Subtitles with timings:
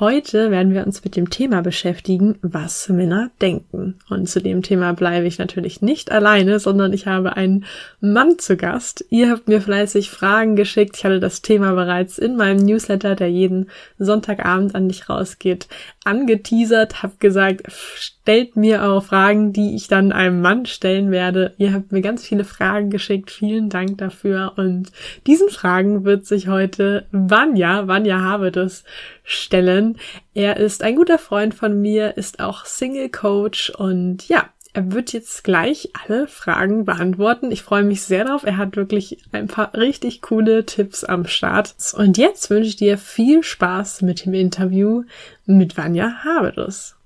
[0.00, 4.00] Heute werden wir uns mit dem Thema beschäftigen, was Männer denken.
[4.10, 7.64] Und zu dem Thema bleibe ich natürlich nicht alleine, sondern ich habe einen
[8.00, 9.04] Mann zu Gast.
[9.10, 10.96] Ihr habt mir fleißig Fragen geschickt.
[10.96, 15.68] Ich hatte das Thema bereits in meinem Newsletter, der jeden Sonntagabend an dich rausgeht,
[16.04, 21.54] angeteasert, habe gesagt, stellt mir auch Fragen, die ich dann einem Mann stellen werde.
[21.58, 23.30] Ihr habt mir ganz viele Fragen geschickt.
[23.30, 24.52] Vielen Dank dafür.
[24.56, 24.92] Und
[25.26, 28.84] diesen Fragen wird sich heute Vanya, Vanya habe das
[29.24, 29.98] stellen.
[30.34, 35.12] Er ist ein guter Freund von mir, ist auch Single Coach und ja, er wird
[35.12, 37.52] jetzt gleich alle Fragen beantworten.
[37.52, 38.42] Ich freue mich sehr drauf.
[38.44, 41.74] Er hat wirklich ein paar richtig coole Tipps am Start.
[41.96, 45.04] Und jetzt wünsche ich dir viel Spaß mit dem Interview
[45.46, 46.96] mit Vanya Haberus.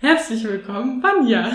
[0.00, 1.50] Herzlich willkommen, Vanja.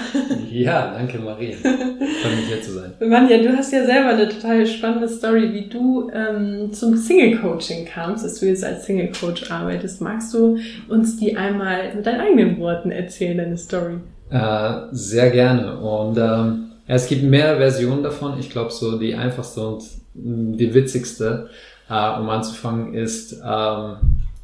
[0.52, 1.53] Ja, danke Marie.
[1.53, 2.94] Freue mich hier zu sein.
[3.00, 8.25] Vanja, du hast ja selber eine total spannende Story, wie du ähm, zum Single-Coaching kamst,
[8.25, 10.02] dass du jetzt als Single-Coach arbeitest.
[10.02, 14.00] Magst du uns die einmal mit deinen eigenen Worten erzählen, deine Story?
[14.34, 15.78] Äh, sehr gerne.
[15.78, 18.39] Und ähm, es gibt mehrere Versionen davon.
[18.39, 19.84] Ich glaube, so die einfachste und
[20.16, 21.50] die witzigste,
[21.89, 23.42] äh, um anzufangen, ist...
[23.45, 23.95] Ähm,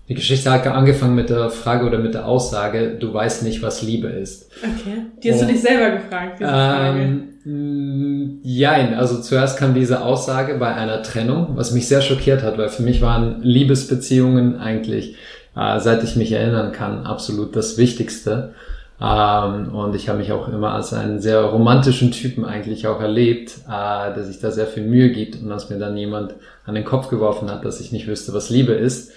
[0.09, 3.83] die Geschichte hat angefangen mit der Frage oder mit der Aussage, du weißt nicht, was
[3.83, 4.49] Liebe ist.
[4.57, 5.03] Okay.
[5.21, 6.99] Die hast Und, du dich selber gefragt, diese Frage.
[7.45, 12.57] Ähm, jein, also zuerst kam diese Aussage bei einer Trennung, was mich sehr schockiert hat,
[12.57, 15.15] weil für mich waren Liebesbeziehungen eigentlich,
[15.55, 18.55] äh, seit ich mich erinnern kann, absolut das Wichtigste.
[19.01, 23.59] Ähm, und ich habe mich auch immer als einen sehr romantischen Typen eigentlich auch erlebt,
[23.67, 26.85] äh, der sich da sehr viel Mühe gibt und dass mir dann jemand an den
[26.85, 29.11] Kopf geworfen hat, dass ich nicht wüsste, was Liebe ist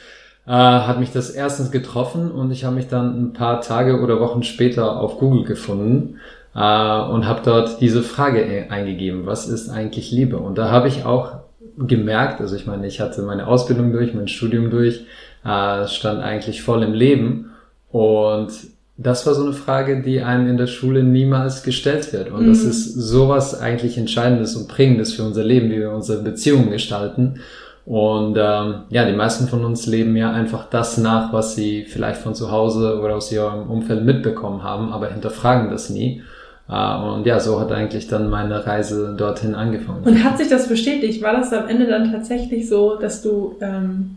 [0.47, 4.21] äh, hat mich das erstens getroffen und ich habe mich dann ein paar Tage oder
[4.21, 6.19] Wochen später auf Google gefunden
[6.55, 10.39] äh, und habe dort diese Frage e-, eingegeben, was ist eigentlich Liebe?
[10.39, 11.43] Und da habe ich auch
[11.79, 15.07] gemerkt, also ich meine, ich hatte meine Ausbildung durch, mein Studium durch,
[15.45, 17.53] äh, stand eigentlich voll im Leben
[17.91, 18.51] und
[18.97, 22.31] das war so eine Frage, die einem in der Schule niemals gestellt wird.
[22.31, 22.49] Und mhm.
[22.51, 27.41] das ist sowas eigentlich Entscheidendes und Prägendes für unser Leben, wie wir unsere Beziehungen gestalten.
[27.85, 32.21] Und ähm, ja, die meisten von uns leben ja einfach das nach, was sie vielleicht
[32.21, 36.23] von zu Hause oder aus ihrem Umfeld mitbekommen haben, aber hinterfragen das nie.
[36.69, 40.05] Äh, und ja, so hat eigentlich dann meine Reise dorthin angefangen.
[40.05, 41.23] Und hat sich das bestätigt?
[41.23, 44.17] War das am Ende dann tatsächlich so, dass du ähm,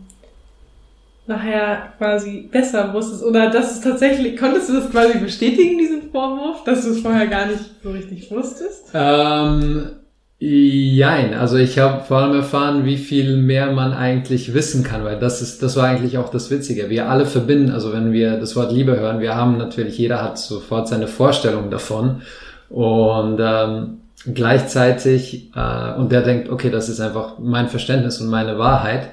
[1.26, 3.22] nachher quasi besser wusstest?
[3.22, 7.26] Oder dass es tatsächlich, konntest du das quasi bestätigen, diesen Vorwurf, dass du es vorher
[7.26, 8.90] gar nicht so richtig wusstest?
[8.94, 9.90] Ähm,
[10.38, 15.18] Jein, also ich habe vor allem erfahren, wie viel mehr man eigentlich wissen kann, weil
[15.18, 16.90] das ist, das war eigentlich auch das Witzige.
[16.90, 20.36] Wir alle verbinden, also wenn wir das Wort Liebe hören, wir haben natürlich, jeder hat
[20.36, 22.20] sofort seine Vorstellung davon
[22.68, 24.00] und ähm,
[24.34, 29.12] gleichzeitig äh, und der denkt, okay, das ist einfach mein Verständnis und meine Wahrheit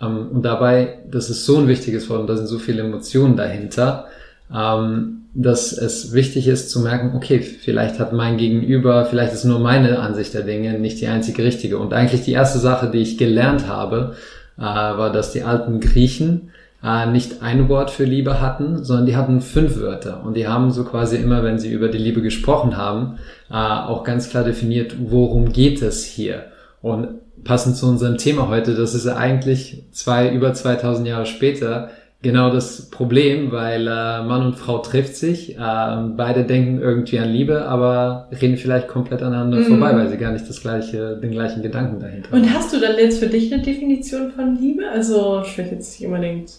[0.00, 4.06] und dabei, das ist so ein wichtiges Wort und da sind so viele Emotionen dahinter.
[4.54, 9.60] Ähm, dass es wichtig ist zu merken, okay, vielleicht hat mein Gegenüber, vielleicht ist nur
[9.60, 11.78] meine Ansicht der Dinge nicht die einzige richtige.
[11.78, 14.16] Und eigentlich die erste Sache, die ich gelernt habe,
[14.58, 16.50] äh, war, dass die alten Griechen
[16.82, 20.24] äh, nicht ein Wort für Liebe hatten, sondern die hatten fünf Wörter.
[20.24, 23.18] Und die haben so quasi immer, wenn sie über die Liebe gesprochen haben,
[23.50, 26.46] äh, auch ganz klar definiert, worum geht es hier.
[26.82, 27.08] Und
[27.44, 31.90] passend zu unserem Thema heute, das ist eigentlich zwei, über 2000 Jahre später,
[32.22, 37.30] genau das Problem, weil äh, Mann und Frau trifft sich, äh, beide denken irgendwie an
[37.30, 39.64] Liebe, aber reden vielleicht komplett aneinander mm.
[39.64, 42.42] vorbei, weil sie gar nicht das gleiche, den gleichen Gedanken dahinter haben.
[42.42, 44.82] Und hast du dann jetzt für dich eine Definition von Liebe?
[44.92, 46.52] Also vielleicht jetzt nicht unbedingt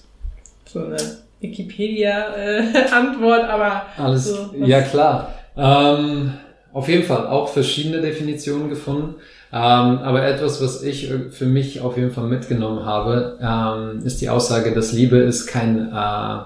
[0.66, 0.98] so eine
[1.42, 4.26] Wikipedia-Antwort, äh, aber alles.
[4.26, 5.34] So, ja klar.
[5.56, 6.34] Ähm,
[6.74, 9.16] auf jeden Fall auch verschiedene Definitionen gefunden.
[9.54, 14.30] Ähm, aber etwas, was ich für mich auf jeden Fall mitgenommen habe, ähm, ist die
[14.30, 16.38] Aussage, dass Liebe ist kein, äh,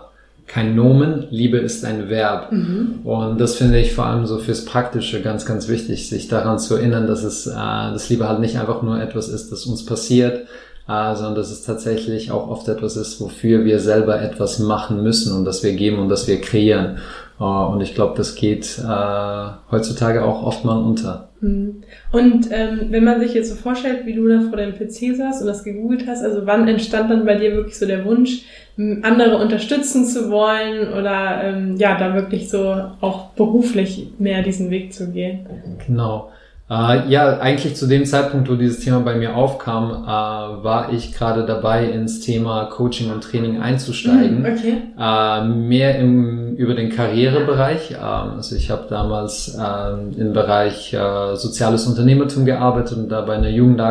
[0.48, 2.52] kein Nomen, Liebe ist ein Verb.
[2.52, 3.02] Mhm.
[3.04, 6.76] Und das finde ich vor allem so fürs Praktische ganz, ganz wichtig, sich daran zu
[6.76, 10.48] erinnern, dass es, äh, dass Liebe halt nicht einfach nur etwas ist, das uns passiert,
[10.88, 15.36] äh, sondern dass es tatsächlich auch oft etwas ist, wofür wir selber etwas machen müssen
[15.36, 16.98] und das wir geben und das wir kreieren.
[17.38, 21.30] Uh, und ich glaube, das geht äh, heutzutage auch oft mal unter.
[21.42, 21.84] Mhm.
[22.14, 25.42] Und ähm, wenn man sich jetzt so vorstellt, wie du da vor deinem PC saßt
[25.42, 28.44] und das gegoogelt hast, also wann entstand dann bei dir wirklich so der Wunsch,
[28.78, 34.94] andere unterstützen zu wollen oder ähm, ja, da wirklich so auch beruflich mehr diesen Weg
[34.94, 35.46] zu gehen?
[35.86, 36.30] Genau.
[36.68, 41.14] Äh, ja, eigentlich zu dem Zeitpunkt, wo dieses Thema bei mir aufkam, äh, war ich
[41.14, 44.40] gerade dabei, ins Thema Coaching und Training einzusteigen.
[44.40, 44.78] Mhm, okay.
[44.98, 47.92] Äh, mehr im, über den Karrierebereich.
[47.92, 47.98] Ähm,
[48.38, 53.50] also ich habe damals ähm, im Bereich äh, soziales Unternehmertum gearbeitet und da bei einer
[53.50, 53.84] Jugend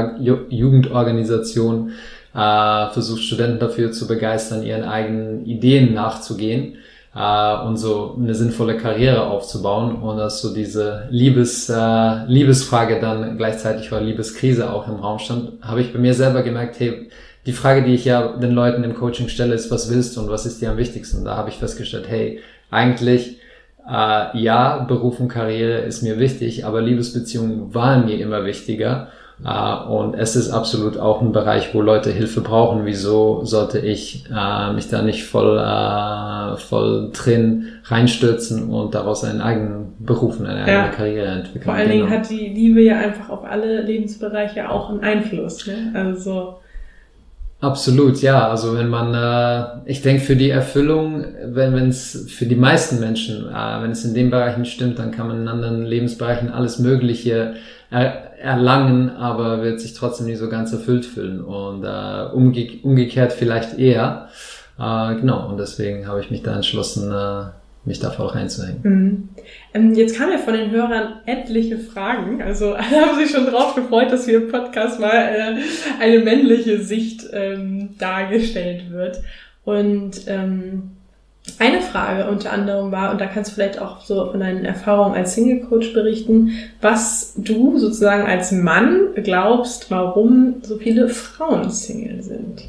[0.49, 1.93] Jugendorganisation
[2.35, 6.79] äh, versucht, Studenten dafür zu begeistern, ihren eigenen Ideen nachzugehen
[7.15, 13.37] äh, und so eine sinnvolle Karriere aufzubauen und dass so diese Liebes, äh, Liebesfrage dann
[13.37, 17.09] gleichzeitig war Liebeskrise auch im Raum stand, habe ich bei mir selber gemerkt, hey,
[17.47, 20.31] die Frage, die ich ja den Leuten im Coaching stelle, ist, was willst du und
[20.31, 21.25] was ist dir am wichtigsten?
[21.25, 22.41] Da habe ich festgestellt, hey,
[22.71, 23.39] eigentlich
[23.89, 29.09] äh, ja, Beruf und Karriere ist mir wichtig, aber Liebesbeziehungen waren mir immer wichtiger.
[29.43, 32.87] Uh, und es ist absolut auch ein Bereich, wo Leute Hilfe brauchen.
[32.87, 39.41] Wieso sollte ich uh, mich da nicht voll, uh, voll drin reinstürzen und daraus einen
[39.41, 40.85] eigenen Beruf und eine ja.
[40.85, 41.65] eigene Karriere entwickeln?
[41.65, 42.17] Vor allen Dingen genau.
[42.17, 45.67] hat die Liebe ja einfach auf alle Lebensbereiche auch einen Einfluss.
[45.67, 45.93] Ne?
[45.95, 46.59] Also
[47.61, 48.49] Absolut, ja.
[48.49, 53.49] Also wenn man, äh, ich denke für die Erfüllung, wenn es für die meisten Menschen,
[53.49, 57.55] äh, wenn es in den Bereichen stimmt, dann kann man in anderen Lebensbereichen alles Mögliche
[57.95, 61.41] er, erlangen, aber wird sich trotzdem nicht so ganz erfüllt fühlen.
[61.41, 64.29] Und äh, umge umgekehrt vielleicht eher.
[64.79, 67.47] Äh, genau, und deswegen habe ich mich da entschlossen, äh,
[67.85, 68.81] mich da voll reinzuhängen.
[68.83, 69.29] Mhm.
[69.75, 72.43] Ähm, jetzt kamen ja von den Hörern etliche Fragen.
[72.43, 76.81] Also alle haben sich schon drauf gefreut, dass hier im Podcast mal äh, eine männliche
[76.81, 79.21] Sicht ähm, dargestellt wird.
[79.65, 80.94] Und ähm,
[81.59, 85.15] eine Frage unter anderem war, und da kannst du vielleicht auch so von deinen Erfahrungen
[85.15, 92.23] als Single Coach berichten, was du sozusagen als Mann glaubst, warum so viele Frauen Single
[92.23, 92.63] sind.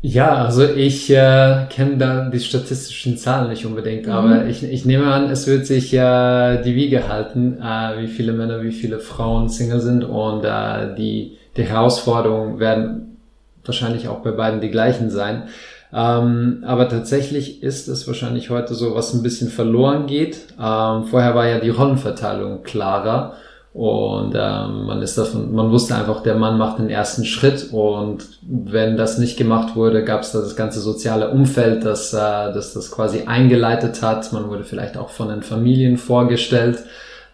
[0.00, 4.12] Ja, also ich äh, kenne da die statistischen Zahlen nicht unbedingt, mhm.
[4.12, 8.08] aber ich, ich nehme an, es wird sich ja äh, die Wiege halten, äh, wie
[8.08, 13.18] viele Männer, wie viele Frauen Single sind und äh, die, die Herausforderungen werden
[13.64, 15.44] wahrscheinlich auch bei beiden die gleichen sein.
[15.92, 20.38] Ähm, aber tatsächlich ist es wahrscheinlich heute so, was ein bisschen verloren geht.
[20.60, 23.34] Ähm, vorher war ja die Rollenverteilung klarer.
[23.72, 27.68] Und ähm, man ist davon, man wusste einfach, der Mann macht den ersten Schritt.
[27.72, 32.16] Und wenn das nicht gemacht wurde, gab es da das ganze soziale Umfeld, das, äh,
[32.16, 34.32] das das quasi eingeleitet hat.
[34.32, 36.82] Man wurde vielleicht auch von den Familien vorgestellt,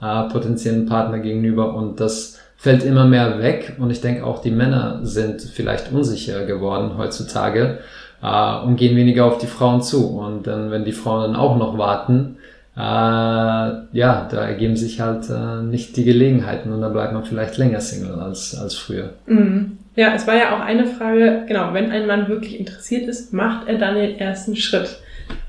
[0.02, 1.74] äh, potenziellen Partner gegenüber.
[1.74, 3.76] Und das fällt immer mehr weg.
[3.80, 7.78] Und ich denke auch die Männer sind vielleicht unsicher geworden heutzutage
[8.24, 10.18] äh, und gehen weniger auf die Frauen zu.
[10.18, 12.36] Und dann, wenn die Frauen dann auch noch warten,
[12.76, 17.56] äh, ja, da ergeben sich halt äh, nicht die Gelegenheiten und da bleibt man vielleicht
[17.56, 19.10] länger Single als, als früher.
[19.26, 19.78] Mhm.
[19.94, 23.68] Ja, es war ja auch eine Frage, genau, wenn ein Mann wirklich interessiert ist, macht
[23.68, 24.98] er dann den ersten Schritt?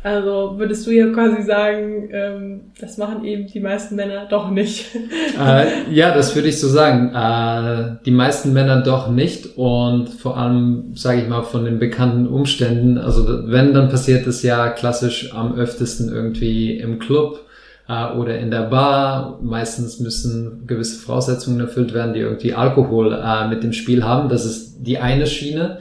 [0.05, 4.85] Also würdest du hier quasi sagen, ähm, das machen eben die meisten Männer doch nicht?
[5.37, 7.13] Äh, ja, das würde ich so sagen.
[7.13, 12.27] Äh, die meisten Männer doch nicht und vor allem, sage ich mal, von den bekannten
[12.27, 12.97] Umständen.
[12.97, 17.41] Also wenn, dann passiert es ja klassisch am öftesten irgendwie im Club
[17.89, 19.39] äh, oder in der Bar.
[19.41, 24.29] Meistens müssen gewisse Voraussetzungen erfüllt werden, die irgendwie Alkohol äh, mit dem Spiel haben.
[24.29, 25.79] Das ist die eine Schiene.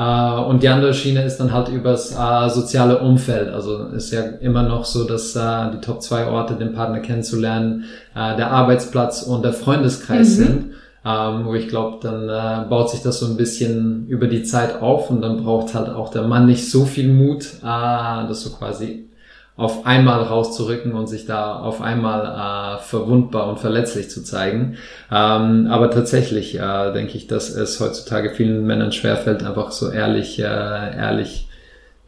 [0.00, 3.50] Äh, und die andere Schiene ist dann halt übers äh, soziale Umfeld.
[3.50, 7.84] Also ist ja immer noch so, dass äh, die Top zwei Orte, den Partner kennenzulernen,
[8.14, 10.44] der Arbeitsplatz und der Freundeskreis mhm.
[10.44, 10.64] sind.
[11.02, 15.08] Ähm, wo ich glaube, dann baut sich das so ein bisschen über die Zeit auf
[15.10, 19.08] und dann braucht halt auch der Mann nicht so viel Mut, dass so quasi
[19.60, 24.78] auf einmal rauszurücken und sich da auf einmal äh, verwundbar und verletzlich zu zeigen.
[25.12, 30.38] Ähm, aber tatsächlich äh, denke ich, dass es heutzutage vielen Männern schwerfällt, einfach so ehrlich,
[30.38, 31.48] äh, ehrlich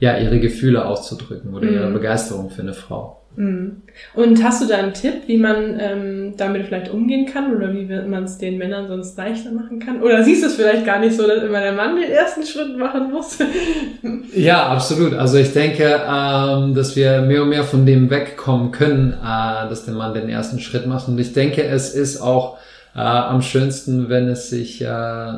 [0.00, 1.74] ja, ihre Gefühle auszudrücken oder mhm.
[1.74, 3.21] ihre Begeisterung für eine Frau.
[3.36, 3.82] Mhm.
[4.14, 7.84] Und hast du da einen Tipp, wie man ähm, damit vielleicht umgehen kann oder wie
[7.86, 10.02] man es den Männern sonst leichter machen kann?
[10.02, 12.76] Oder siehst du es vielleicht gar nicht so, dass immer der Mann den ersten Schritt
[12.76, 13.38] machen muss?
[14.34, 15.14] ja, absolut.
[15.14, 19.84] Also ich denke, ähm, dass wir mehr und mehr von dem wegkommen können, äh, dass
[19.86, 21.08] der Mann den ersten Schritt macht.
[21.08, 22.58] Und ich denke, es ist auch
[22.94, 25.32] äh, am schönsten, wenn es sich äh,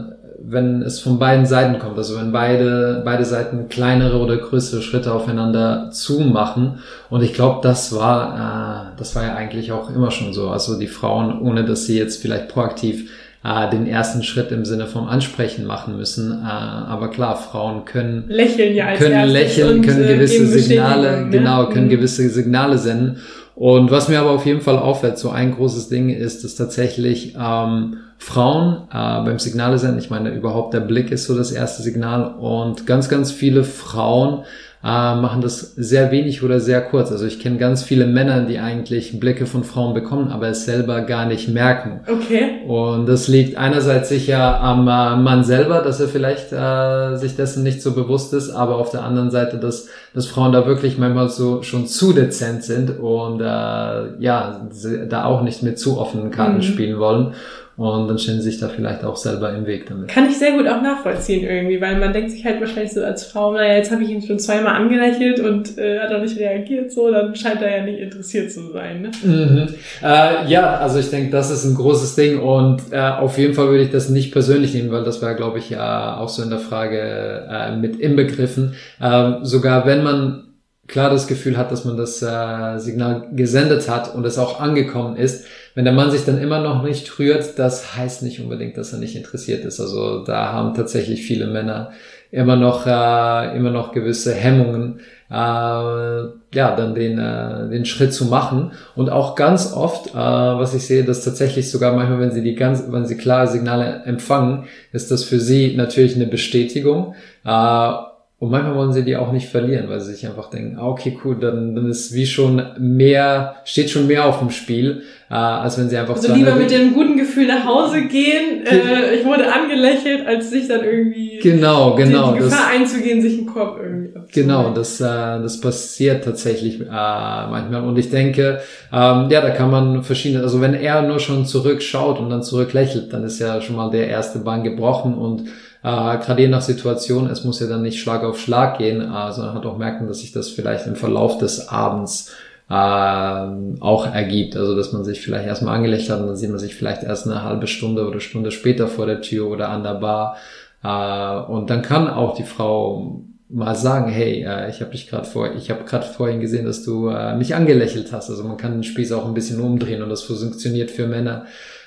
[0.47, 5.13] wenn es von beiden Seiten kommt, also wenn beide, beide Seiten kleinere oder größere Schritte
[5.13, 6.81] aufeinander zumachen.
[7.09, 10.51] Und ich glaube, das war, äh, das war ja eigentlich auch immer schon so.
[10.51, 13.11] Also die Frauen, ohne dass sie jetzt vielleicht proaktiv
[13.45, 16.33] äh, den ersten Schritt im Sinne vom Ansprechen machen müssen.
[16.33, 21.31] Äh, aber klar, Frauen können lächeln ja als können lächeln, können äh, gewisse Signale, ne?
[21.31, 21.91] genau, können mhm.
[21.91, 23.19] gewisse Signale senden.
[23.55, 27.37] Und was mir aber auf jeden Fall auffällt, so ein großes Ding ist, dass tatsächlich
[27.39, 31.83] ähm, Frauen äh, beim Signale senden, ich meine, überhaupt der Blick ist so das erste
[31.83, 34.45] Signal und ganz, ganz viele Frauen
[34.85, 37.11] äh, machen das sehr wenig oder sehr kurz.
[37.11, 41.01] Also ich kenne ganz viele Männer, die eigentlich Blicke von Frauen bekommen, aber es selber
[41.01, 42.01] gar nicht merken.
[42.07, 42.61] Okay.
[42.69, 47.63] Und das liegt einerseits sicher am äh, Mann selber, dass er vielleicht äh, sich dessen
[47.63, 51.31] nicht so bewusst ist, aber auf der anderen Seite, dass, dass Frauen da wirklich manchmal
[51.31, 54.69] so schon zu dezent sind und äh, ja,
[55.09, 56.63] da auch nicht mit zu offenen Karten mhm.
[56.63, 57.33] spielen wollen.
[57.77, 60.09] Und dann stellen sie sich da vielleicht auch selber im Weg damit.
[60.09, 63.25] Kann ich sehr gut auch nachvollziehen irgendwie, weil man denkt sich halt wahrscheinlich so als
[63.25, 66.93] Frau, naja, jetzt habe ich ihn schon zweimal angelächelt und äh, hat er nicht reagiert,
[66.93, 69.03] so, dann scheint er ja nicht interessiert zu sein.
[69.03, 69.11] Ne?
[69.25, 69.69] Mhm.
[70.03, 73.69] Äh, ja, also ich denke, das ist ein großes Ding und äh, auf jeden Fall
[73.69, 76.51] würde ich das nicht persönlich nehmen, weil das wäre, glaube ich, ja auch so in
[76.51, 78.75] der Frage äh, mit inbegriffen.
[79.01, 80.45] Äh, sogar wenn man
[80.87, 85.17] klar das Gefühl hat, dass man das äh, Signal gesendet hat und es auch angekommen
[85.17, 88.93] ist, wenn der Mann sich dann immer noch nicht rührt, das heißt nicht unbedingt, dass
[88.93, 89.81] er nicht interessiert ist.
[89.81, 91.91] Also da haben tatsächlich viele Männer
[92.31, 95.01] immer noch äh, immer noch gewisse Hemmungen,
[95.31, 98.73] äh, ja, dann den äh, den Schritt zu machen.
[98.95, 102.55] Und auch ganz oft, äh, was ich sehe, dass tatsächlich sogar manchmal, wenn sie die
[102.55, 107.15] ganz, wenn sie klare Signale empfangen, ist das für sie natürlich eine Bestätigung.
[107.45, 107.93] Äh,
[108.41, 111.17] und manchmal wollen sie die auch nicht verlieren, weil sie sich einfach denken, ah, okay,
[111.25, 115.79] cool, dann, dann ist wie schon mehr, steht schon mehr auf dem Spiel, äh, als
[115.79, 119.53] wenn sie einfach also lieber mit dem guten Gefühl nach Hause gehen, äh, ich wurde
[119.53, 123.79] angelächelt, als sich dann irgendwie genau, genau, die, die Gefahr das, einzugehen, sich einen Korb
[123.81, 127.85] irgendwie Genau, das, äh, das passiert tatsächlich äh, manchmal.
[127.85, 128.61] Und ich denke,
[128.93, 133.13] ähm, ja, da kann man verschiedene, also wenn er nur schon zurückschaut und dann zurücklächelt,
[133.13, 135.45] dann ist ja schon mal der erste Bahn gebrochen und
[135.85, 139.33] äh, gerade je nach Situation, es muss ja dann nicht Schlag auf Schlag gehen, äh,
[139.33, 142.33] sondern hat auch merken, dass sich das vielleicht im Verlauf des Abends
[142.71, 144.57] äh, auch ergibt.
[144.57, 147.29] Also dass man sich vielleicht erstmal angelächelt hat und dann sieht man sich vielleicht erst
[147.29, 150.39] eine halbe Stunde oder Stunde später vor der Tür oder an der Bar.
[150.83, 155.27] Äh, und dann kann auch die Frau mal sagen, hey, äh, ich habe dich gerade
[155.27, 158.31] vor, ich habe gerade vorhin gesehen, dass du äh, mich angelächelt hast.
[158.31, 161.45] Also man kann den Spieß auch ein bisschen umdrehen und das funktioniert für Männer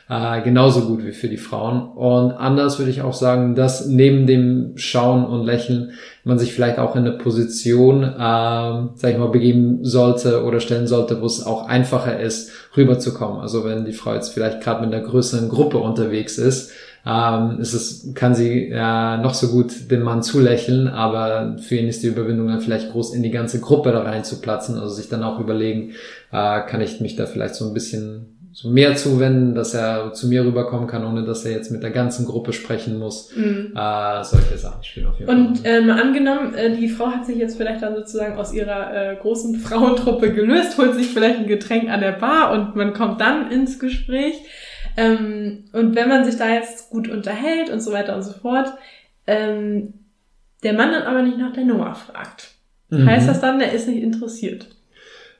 [0.09, 1.81] äh, genauso gut wie für die Frauen.
[1.89, 5.91] Und anders würde ich auch sagen, dass neben dem Schauen und Lächeln
[6.23, 10.87] man sich vielleicht auch in eine Position, äh, sag ich mal, begeben sollte oder stellen
[10.87, 13.41] sollte, wo es auch einfacher ist, rüberzukommen.
[13.41, 16.71] Also wenn die Frau jetzt vielleicht gerade mit einer größeren Gruppe unterwegs ist,
[17.05, 21.87] ähm, ist es, kann sie äh, noch so gut den Mann zulächeln, aber für ihn
[21.87, 24.93] ist die Überwindung dann vielleicht groß, in die ganze Gruppe da rein zu platzen, also
[24.93, 25.91] sich dann auch überlegen,
[26.31, 30.27] äh, kann ich mich da vielleicht so ein bisschen so mehr zuwenden, dass er zu
[30.27, 33.29] mir rüberkommen kann, ohne dass er jetzt mit der ganzen Gruppe sprechen muss.
[33.35, 33.73] Mhm.
[33.75, 35.77] Äh, solche Sachen spielen auf jeden Und Fall.
[35.77, 39.15] Und ähm, angenommen, äh, die Frau hat sich jetzt vielleicht dann sozusagen aus ihrer äh,
[39.15, 43.51] großen Frauentruppe gelöst, holt sich vielleicht ein Getränk an der Bar und man kommt dann
[43.51, 44.33] ins Gespräch.
[44.97, 48.73] Ähm, und wenn man sich da jetzt gut unterhält und so weiter und so fort,
[49.27, 49.93] ähm,
[50.63, 52.55] der Mann dann aber nicht nach der Nummer fragt.
[52.89, 53.05] Mhm.
[53.05, 54.65] Heißt das dann, er ist nicht interessiert?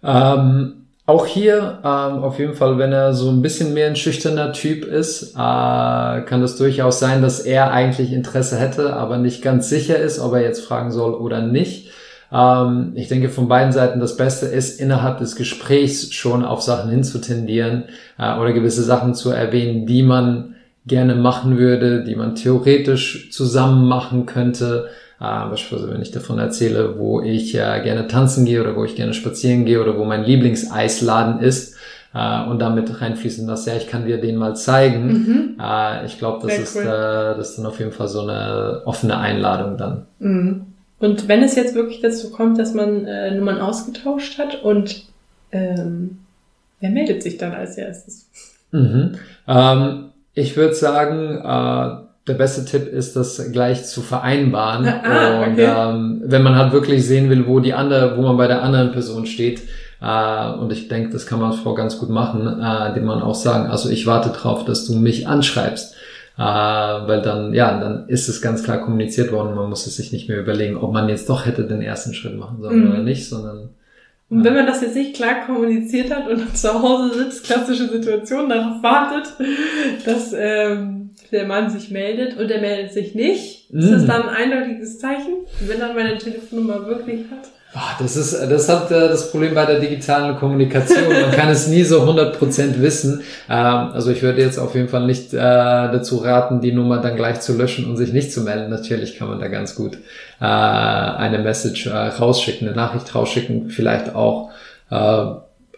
[0.04, 4.52] Ähm, auch hier ähm, auf jeden Fall, wenn er so ein bisschen mehr ein schüchterner
[4.52, 9.70] Typ ist, äh, kann das durchaus sein, dass er eigentlich Interesse hätte, aber nicht ganz
[9.70, 11.92] sicher ist, ob er jetzt fragen soll oder nicht.
[12.30, 16.92] Ähm, ich denke, von beiden Seiten das Beste ist, innerhalb des Gesprächs schon auf Sachen
[16.92, 17.86] hinzutendieren
[18.20, 23.88] äh, oder gewisse Sachen zu erwähnen, die man gerne machen würde, die man theoretisch zusammen
[23.88, 28.76] machen könnte äh, beispielsweise, wenn ich davon erzähle, wo ich äh, gerne tanzen gehe oder
[28.76, 31.76] wo ich gerne spazieren gehe oder wo mein Lieblingseisladen ist
[32.14, 35.08] äh, und damit reinfließen lasse, ja, ich kann dir den mal zeigen.
[35.08, 35.58] Mhm.
[35.60, 36.84] Äh, ich glaube, das Sehr ist, cool.
[36.84, 40.06] äh, das ist dann auf jeden Fall so eine offene Einladung dann.
[40.20, 40.66] Mhm.
[41.00, 45.04] Und wenn es jetzt wirklich dazu kommt, dass man äh, Nummern ausgetauscht hat und
[45.52, 46.20] ähm,
[46.80, 48.28] wer meldet sich dann als erstes?
[48.72, 49.16] Mhm.
[49.48, 54.88] Ähm, ich würde sagen, äh, der beste Tipp ist, das gleich zu vereinbaren.
[54.88, 55.70] Ah, und okay.
[55.78, 58.92] ähm, wenn man halt wirklich sehen will, wo die andere, wo man bei der anderen
[58.92, 59.62] Person steht,
[60.02, 63.36] äh, und ich denke, das kann man Frau ganz gut machen, äh, dem man auch
[63.36, 65.96] sagen, also ich warte drauf, dass du mich anschreibst.
[66.38, 69.56] Äh, weil dann, ja, dann ist es ganz klar kommuniziert worden.
[69.56, 72.38] Man muss es sich nicht mehr überlegen, ob man jetzt doch hätte den ersten Schritt
[72.38, 72.92] machen sollen mhm.
[72.92, 73.70] oder nicht, sondern
[74.30, 78.50] und wenn man das jetzt nicht klar kommuniziert hat und zu Hause sitzt, klassische Situation,
[78.50, 79.34] darauf wartet,
[80.06, 83.80] dass ähm, der Mann sich meldet und er meldet sich nicht, mm.
[83.80, 84.08] ist das mm.
[84.08, 87.50] dann ein eindeutiges Zeichen, wenn er meine Telefonnummer wirklich hat?
[88.00, 91.10] Das ist, das hat äh, das Problem bei der digitalen Kommunikation.
[91.10, 93.22] Man kann es nie so 100% wissen.
[93.50, 97.16] Ähm, also ich würde jetzt auf jeden Fall nicht äh, dazu raten, die Nummer dann
[97.16, 98.70] gleich zu löschen und sich nicht zu melden.
[98.70, 99.98] Natürlich kann man da ganz gut
[100.40, 104.50] äh, eine Message rausschicken, eine Nachricht rausschicken, vielleicht auch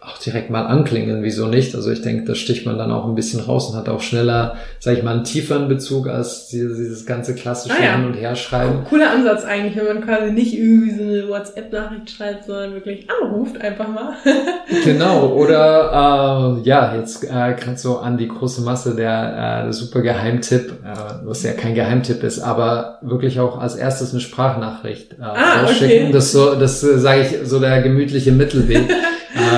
[0.01, 1.75] auch direkt mal anklingen, wieso nicht?
[1.75, 4.55] Also ich denke, das sticht man dann auch ein bisschen raus und hat auch schneller,
[4.79, 7.95] sag ich mal, einen tieferen Bezug als dieses ganze klassische Ah ja.
[7.97, 8.85] Hin- und Herschreiben.
[8.89, 13.59] Cooler Ansatz eigentlich, wenn man quasi nicht irgendwie so eine WhatsApp-Nachricht schreibt, sondern wirklich anruft
[13.61, 14.13] einfach mal.
[14.85, 19.73] Genau, oder äh, ja, jetzt äh, gerade so an die große Masse der, äh, der
[19.73, 25.13] super Geheimtipp, äh, was ja kein Geheimtipp ist, aber wirklich auch als erstes eine Sprachnachricht
[25.13, 26.03] äh, Ah, rausschicken.
[26.05, 26.11] okay.
[26.13, 28.83] Das so, das äh, sage ich so der gemütliche Mittelweg.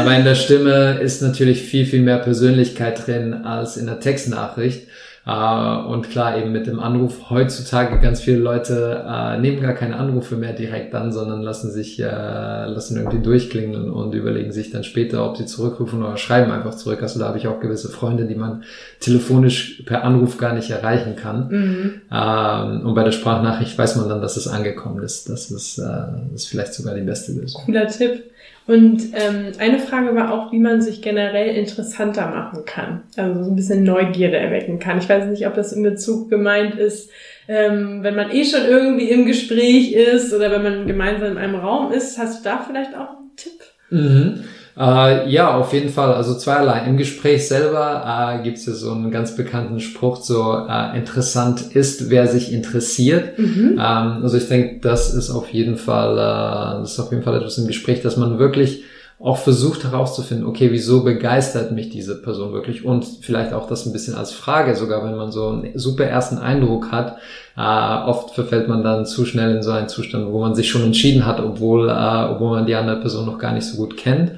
[0.06, 4.88] weil in der Stimme ist natürlich viel, viel mehr Persönlichkeit drin als in der Textnachricht.
[5.26, 9.98] Äh, und klar, eben mit dem Anruf heutzutage ganz viele Leute äh, nehmen gar keine
[9.98, 14.84] Anrufe mehr direkt an, sondern lassen sich äh, lassen irgendwie durchklingeln und überlegen sich dann
[14.84, 17.04] später, ob sie zurückrufen oder schreiben einfach zurück.
[17.04, 18.64] Also da habe ich auch gewisse Freunde, die man
[19.00, 21.48] telefonisch per Anruf gar nicht erreichen kann.
[21.50, 22.02] Mhm.
[22.12, 25.30] Ähm, und bei der Sprachnachricht weiß man dann, dass es angekommen ist.
[25.30, 27.62] Das ist, das ist vielleicht sogar die beste Lösung.
[27.66, 28.31] Cooler Tipp.
[28.68, 33.04] Und ähm, eine Frage war auch, wie man sich generell interessanter machen kann.
[33.18, 35.00] Also so ein bisschen Neugierde erwecken kann.
[35.00, 37.10] Ich weiß nicht, ob das in Bezug gemeint ist,
[37.48, 41.56] ähm, wenn man eh schon irgendwie im Gespräch ist oder wenn man gemeinsam in einem
[41.56, 42.18] Raum ist.
[42.18, 43.60] Hast du da vielleicht auch einen Tipp?
[43.90, 44.44] Mhm.
[44.78, 46.14] Äh, ja, auf jeden Fall.
[46.14, 46.86] Also zweierlei.
[46.88, 51.76] Im Gespräch selber äh, gibt es ja so einen ganz bekannten Spruch, so äh, interessant
[51.76, 53.38] ist, wer sich interessiert.
[53.38, 53.74] Mhm.
[53.74, 57.36] Ähm, also ich denke, das ist auf jeden Fall, äh, das ist auf jeden Fall
[57.36, 58.84] etwas im Gespräch, dass man wirklich
[59.24, 63.94] auch versucht herauszufinden, okay, wieso begeistert mich diese Person wirklich und vielleicht auch das ein
[63.94, 67.18] bisschen als Frage, sogar wenn man so einen super ersten Eindruck hat.
[67.56, 70.84] Äh, oft verfällt man dann zu schnell in so einen Zustand, wo man sich schon
[70.84, 74.32] entschieden hat, obwohl, äh, obwohl man die andere Person noch gar nicht so gut kennt.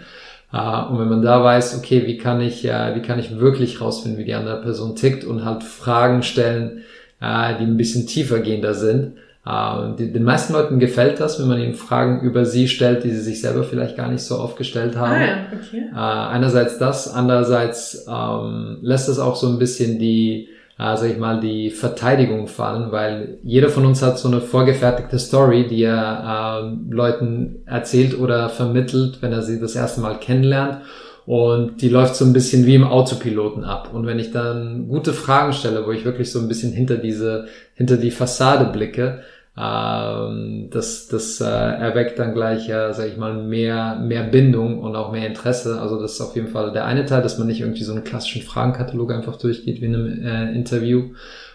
[0.54, 3.82] Äh, und wenn man da weiß, okay, wie kann ich, äh, wie kann ich wirklich
[3.82, 6.84] rausfinden, wie die andere Person tickt und halt Fragen stellen,
[7.20, 9.14] äh, die ein bisschen tiefer gehender sind.
[9.46, 13.22] Äh, den meisten Leuten gefällt das, wenn man ihnen Fragen über sie stellt, die sie
[13.22, 15.16] sich selber vielleicht gar nicht so oft gestellt haben.
[15.16, 15.86] Ah okay.
[15.92, 21.40] Äh, einerseits das, andererseits ähm, lässt es auch so ein bisschen die, sag ich mal,
[21.40, 26.92] die Verteidigung fallen, weil jeder von uns hat so eine vorgefertigte Story, die er ähm,
[26.92, 30.80] Leuten erzählt oder vermittelt, wenn er sie das erste Mal kennenlernt.
[31.26, 33.92] Und die läuft so ein bisschen wie im Autopiloten ab.
[33.94, 37.46] Und wenn ich dann gute Fragen stelle, wo ich wirklich so ein bisschen hinter diese,
[37.76, 39.22] hinter die Fassade blicke,
[39.56, 44.96] ähm, das, das äh, erweckt dann gleich, äh, sag ich mal, mehr, mehr Bindung und
[44.96, 45.80] auch mehr Interesse.
[45.80, 48.04] Also das ist auf jeden Fall der eine Teil, dass man nicht irgendwie so einen
[48.04, 51.12] klassischen Fragenkatalog einfach durchgeht wie in einem äh, Interview.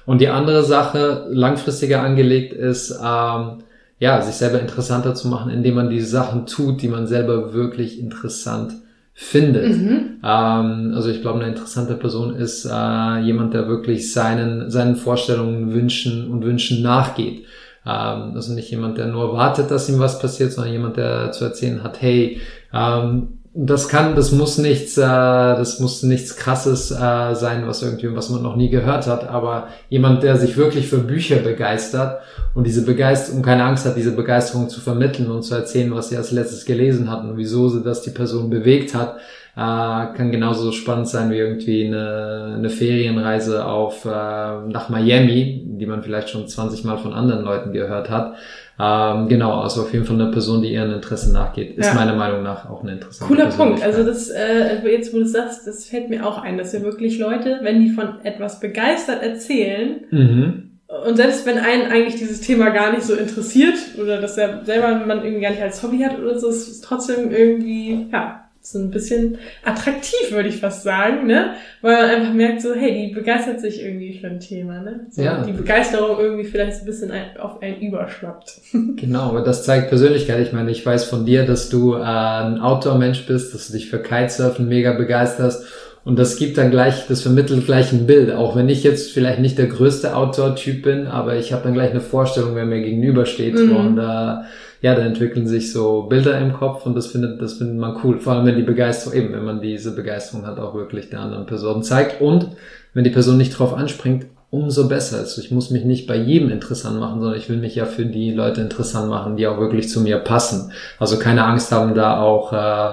[0.06, 3.58] Und die andere Sache, langfristiger angelegt, ist, ähm,
[3.98, 7.98] ja, sich selber interessanter zu machen, indem man die Sachen tut, die man selber wirklich
[7.98, 8.74] interessant
[9.12, 9.76] findet.
[9.76, 10.20] Mhm.
[10.22, 15.74] Ähm, also ich glaube, eine interessante Person ist äh, jemand, der wirklich seinen, seinen Vorstellungen,
[15.74, 17.44] Wünschen und Wünschen nachgeht.
[17.86, 21.44] Ähm, also nicht jemand, der nur wartet, dass ihm was passiert, sondern jemand, der zu
[21.44, 22.40] erzählen hat, hey,
[22.72, 28.14] ähm, das kann, das muss nichts, äh, das muss nichts krasses äh, sein, was irgendwie,
[28.14, 32.20] was man noch nie gehört hat, aber jemand, der sich wirklich für Bücher begeistert
[32.54, 36.16] und diese Begeisterung, keine Angst hat, diese Begeisterung zu vermitteln und zu erzählen, was sie
[36.16, 39.16] als letztes gelesen hat und wieso sie das die Person bewegt hat,
[39.58, 45.86] äh, kann genauso spannend sein wie irgendwie eine, eine Ferienreise auf äh, nach Miami, die
[45.86, 48.36] man vielleicht schon 20 Mal von anderen Leuten gehört hat.
[48.80, 51.94] Ähm, genau, also auf jeden Fall eine Person, die ihren Interessen nachgeht, ist Ja.
[51.94, 53.82] meiner Meinung nach auch eine interessante Cooler Punkt.
[53.82, 57.18] Also das, äh, jetzt wo du sagst, das fällt mir auch ein, dass wir wirklich
[57.18, 60.70] Leute, wenn die von etwas begeistert erzählen, Mhm.
[61.08, 65.04] und selbst wenn einen eigentlich dieses Thema gar nicht so interessiert oder dass er selber
[65.04, 68.78] man irgendwie gar nicht als Hobby hat oder so, ist es trotzdem irgendwie, ja, so
[68.78, 71.54] ein bisschen attraktiv, würde ich fast sagen, ne?
[71.80, 75.06] Weil man einfach merkt so, hey, die begeistert sich irgendwie für ein Thema, ne?
[75.10, 75.42] So, Ja.
[75.42, 78.60] Die Begeisterung irgendwie vielleicht so ein bisschen auf einen überschwappt.
[78.96, 80.40] Genau, aber das zeigt Persönlichkeit.
[80.40, 83.88] Ich meine, ich weiß von dir, dass du äh, ein Outdoor-Mensch bist, dass du dich
[83.88, 85.64] für Kitesurfen mega begeisterst.
[86.04, 88.32] Und das gibt dann gleich, das vermittelt gleich ein Bild.
[88.32, 91.90] Auch wenn ich jetzt vielleicht nicht der größte Outdoor-Typ bin, aber ich habe dann gleich
[91.90, 93.54] eine Vorstellung, wer mir gegenübersteht.
[93.54, 93.76] Mhm.
[93.76, 94.36] Und äh,
[94.80, 98.20] ja, dann entwickeln sich so Bilder im Kopf und das findet, das findet man cool.
[98.20, 101.46] Vor allem, wenn die Begeisterung, eben, wenn man diese Begeisterung halt auch wirklich der anderen
[101.46, 102.20] Person zeigt.
[102.20, 102.50] Und
[102.94, 105.18] wenn die Person nicht drauf anspringt, umso besser.
[105.18, 108.06] Also ich muss mich nicht bei jedem interessant machen, sondern ich will mich ja für
[108.06, 110.72] die Leute interessant machen, die auch wirklich zu mir passen.
[110.98, 112.92] Also keine Angst haben, da auch äh,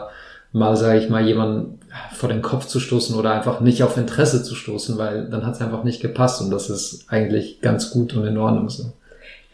[0.51, 1.79] mal, sage ich mal, jemanden
[2.13, 5.55] vor den Kopf zu stoßen oder einfach nicht auf Interesse zu stoßen, weil dann hat
[5.55, 8.91] es einfach nicht gepasst und das ist eigentlich ganz gut und in Ordnung so.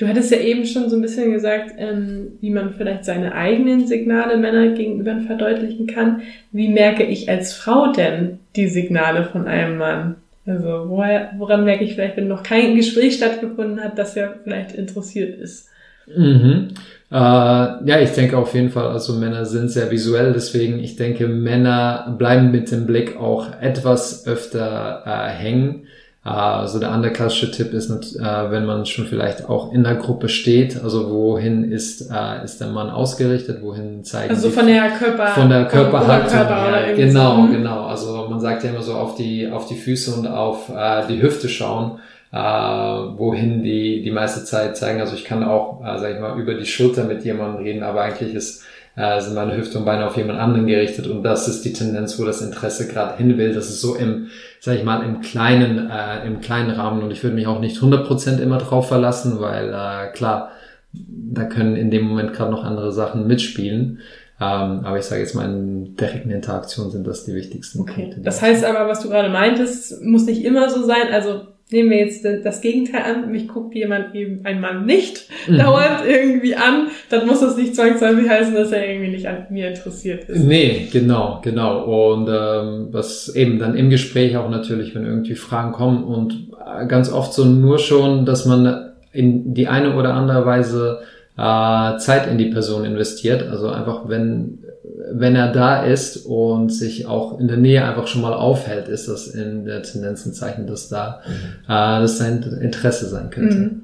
[0.01, 3.85] Du hattest ja eben schon so ein bisschen gesagt, ähm, wie man vielleicht seine eigenen
[3.85, 6.23] Signale Männer gegenüber verdeutlichen kann.
[6.51, 10.15] Wie merke ich als Frau denn die Signale von einem Mann?
[10.47, 14.71] Also woher, woran merke ich vielleicht, wenn noch kein Gespräch stattgefunden hat, dass er vielleicht
[14.71, 15.69] interessiert ist?
[16.07, 16.69] Mhm.
[17.11, 21.27] Äh, ja, ich denke auf jeden Fall, also Männer sind sehr visuell, deswegen ich denke,
[21.27, 25.83] Männer bleiben mit dem Blick auch etwas öfter äh, hängen.
[26.23, 30.29] Also der andere klassische Tipp ist, äh, wenn man schon vielleicht auch in der Gruppe
[30.29, 35.27] steht, also wohin ist, äh, ist der Mann ausgerichtet, wohin zeigen Also von der Körper,
[35.29, 36.29] von der Körperhaltung.
[36.29, 37.51] Körper ja, genau, so.
[37.51, 37.85] genau.
[37.87, 41.23] Also man sagt ja immer so auf die auf die Füße und auf äh, die
[41.23, 41.97] Hüfte schauen,
[42.31, 44.99] äh, wohin die die meiste Zeit zeigen.
[44.99, 48.01] Also ich kann auch, äh, sag ich mal, über die Schulter mit jemandem reden, aber
[48.01, 48.63] eigentlich ist
[48.95, 52.19] äh, sind meine Hüfte und Beine auf jemand anderen gerichtet und das ist die Tendenz,
[52.19, 53.53] wo das Interesse gerade hin will.
[53.53, 54.27] Das ist so im,
[54.59, 57.77] sag ich mal, im kleinen, äh, im kleinen Rahmen und ich würde mich auch nicht
[57.77, 60.51] 100% immer drauf verlassen, weil äh, klar,
[60.93, 63.99] da können in dem Moment gerade noch andere Sachen mitspielen.
[64.41, 68.05] Ähm, aber ich sage jetzt mal, in direkten Interaktionen sind das die wichtigsten okay.
[68.05, 68.21] Punkte.
[68.21, 71.13] Das heißt aber, was du gerade meintest, muss nicht immer so sein.
[71.13, 75.57] Also nehmen wir jetzt das Gegenteil an, mich guckt jemand eben, ein Mann nicht mhm.
[75.57, 79.69] dauernd irgendwie an, dann muss das nicht zwangsläufig heißen, dass er irgendwie nicht an mir
[79.69, 80.43] interessiert ist.
[80.43, 82.11] Nee, genau, genau.
[82.11, 86.85] Und ähm, was eben dann im Gespräch auch natürlich, wenn irgendwie Fragen kommen und äh,
[86.87, 90.99] ganz oft so nur schon, dass man in die eine oder andere Weise
[91.37, 93.47] äh, Zeit in die Person investiert.
[93.49, 98.21] Also einfach, wenn wenn er da ist und sich auch in der Nähe einfach schon
[98.21, 101.63] mal aufhält, ist das in der Tendenz ein Zeichen, dass da mhm.
[101.65, 103.55] äh, das sein Interesse sein könnte.
[103.55, 103.81] Mhm.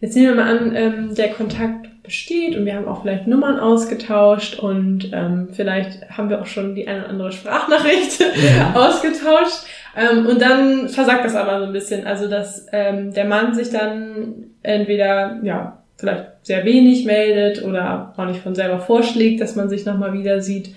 [0.00, 3.58] Jetzt nehmen wir mal an, ähm, der Kontakt besteht und wir haben auch vielleicht Nummern
[3.58, 8.20] ausgetauscht und ähm, vielleicht haben wir auch schon die eine oder andere Sprachnachricht
[8.58, 8.74] ja.
[8.74, 9.64] ausgetauscht.
[9.96, 12.06] Ähm, und dann versagt das aber so ein bisschen.
[12.06, 18.26] Also dass ähm, der Mann sich dann entweder ja vielleicht sehr wenig meldet oder auch
[18.26, 20.74] nicht von selber vorschlägt, dass man sich nochmal wieder sieht.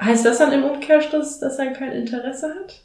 [0.00, 2.80] Heißt das dann im Umkehrschluss, dass er kein Interesse hat?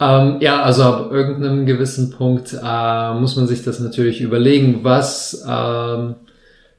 [0.00, 4.80] Ähm, ja, also ab irgendeinem gewissen Punkt äh, muss man sich das natürlich überlegen.
[4.82, 6.14] Was, ähm,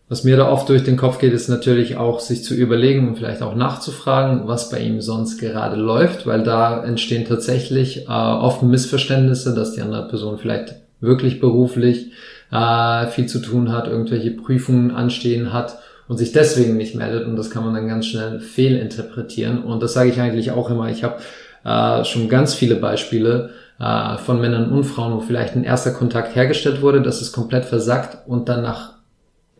[0.09, 3.17] was mir da oft durch den Kopf geht, ist natürlich auch sich zu überlegen und
[3.17, 8.63] vielleicht auch nachzufragen, was bei ihm sonst gerade läuft, weil da entstehen tatsächlich äh, oft
[8.63, 12.11] Missverständnisse, dass die andere Person vielleicht wirklich beruflich
[12.51, 17.35] äh, viel zu tun hat, irgendwelche Prüfungen anstehen hat und sich deswegen nicht meldet und
[17.35, 20.89] das kann man dann ganz schnell fehlinterpretieren und das sage ich eigentlich auch immer.
[20.89, 21.21] Ich habe
[21.63, 26.35] äh, schon ganz viele Beispiele äh, von Männern und Frauen, wo vielleicht ein erster Kontakt
[26.35, 29.00] hergestellt wurde, das ist komplett versackt und dann nach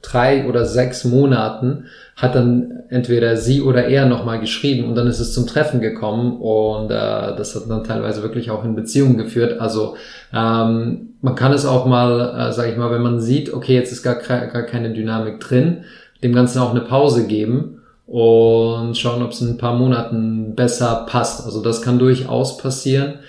[0.01, 1.85] drei oder sechs Monaten
[2.15, 6.39] hat dann entweder sie oder er nochmal geschrieben und dann ist es zum Treffen gekommen
[6.39, 9.59] und äh, das hat dann teilweise wirklich auch in Beziehungen geführt.
[9.59, 9.95] Also
[10.33, 13.91] ähm, man kann es auch mal, äh, sage ich mal, wenn man sieht, okay, jetzt
[13.91, 15.83] ist gar, gar keine Dynamik drin,
[16.23, 21.05] dem Ganzen auch eine Pause geben und schauen, ob es in ein paar Monaten besser
[21.07, 21.45] passt.
[21.45, 23.19] Also das kann durchaus passieren.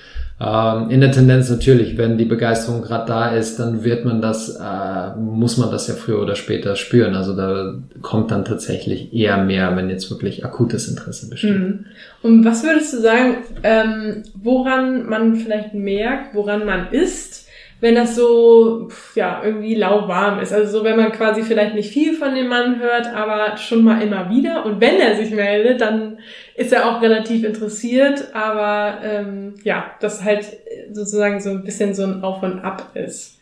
[0.41, 4.57] Ähm, in der Tendenz natürlich, wenn die Begeisterung gerade da ist, dann wird man das,
[4.57, 7.15] äh, muss man das ja früher oder später spüren.
[7.15, 11.59] Also da kommt dann tatsächlich eher mehr, wenn jetzt wirklich akutes Interesse besteht.
[11.59, 11.87] Mhm.
[12.23, 17.43] Und was würdest du sagen, ähm, woran man vielleicht merkt, woran man ist,
[17.83, 20.53] wenn das so, ja, irgendwie lauwarm ist.
[20.53, 24.01] Also so, wenn man quasi vielleicht nicht viel von dem Mann hört, aber schon mal
[24.01, 24.65] immer wieder.
[24.65, 26.19] Und wenn er sich meldet, dann
[26.63, 30.47] ist er auch relativ interessiert, aber ähm, ja, das halt
[30.93, 33.41] sozusagen so ein bisschen so ein Auf und Ab ist.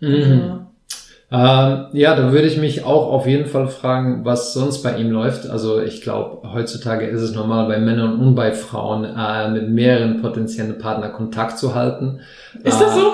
[0.00, 0.14] Mhm.
[0.14, 0.66] Also,
[1.30, 5.10] ähm, ja, da würde ich mich auch auf jeden Fall fragen, was sonst bei ihm
[5.10, 5.48] läuft.
[5.48, 10.22] Also ich glaube, heutzutage ist es normal bei Männern und bei Frauen äh, mit mehreren
[10.22, 12.20] potenziellen Partnern Kontakt zu halten.
[12.64, 13.12] Ist das so?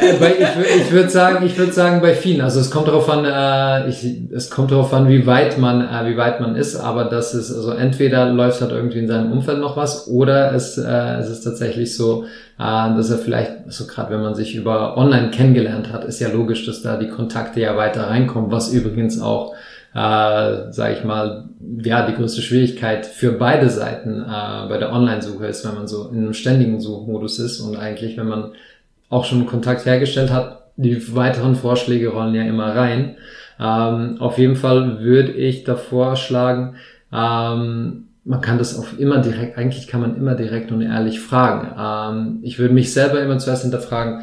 [0.00, 2.40] Äh, bei, ich ich würde sagen, ich würde sagen bei vielen.
[2.40, 6.10] Also es kommt darauf an, äh, ich, es kommt darauf an, wie weit man, äh,
[6.10, 6.76] wie weit man ist.
[6.76, 10.78] Aber das ist also entweder läuft halt irgendwie in seinem Umfeld noch was oder es,
[10.78, 12.26] äh, es ist tatsächlich so, äh,
[12.58, 16.66] dass er vielleicht, so gerade wenn man sich über online kennengelernt hat, ist ja logisch,
[16.66, 19.54] dass da die Kontakte ja weiter reinkommen, was übrigens auch,
[19.94, 21.48] äh, sage ich mal,
[21.84, 26.08] ja, die größte Schwierigkeit für beide Seiten äh, bei der Online-Suche ist, wenn man so
[26.08, 28.52] in einem ständigen Suchmodus ist und eigentlich, wenn man
[29.08, 33.16] auch schon Kontakt hergestellt hat, die weiteren Vorschläge rollen ja immer rein.
[33.60, 36.76] Ähm, auf jeden Fall würde ich davor schlagen,
[37.12, 41.74] ähm, man kann das auch immer direkt, eigentlich kann man immer direkt und ehrlich fragen.
[41.78, 44.20] Ähm, ich würde mich selber immer zuerst hinterfragen,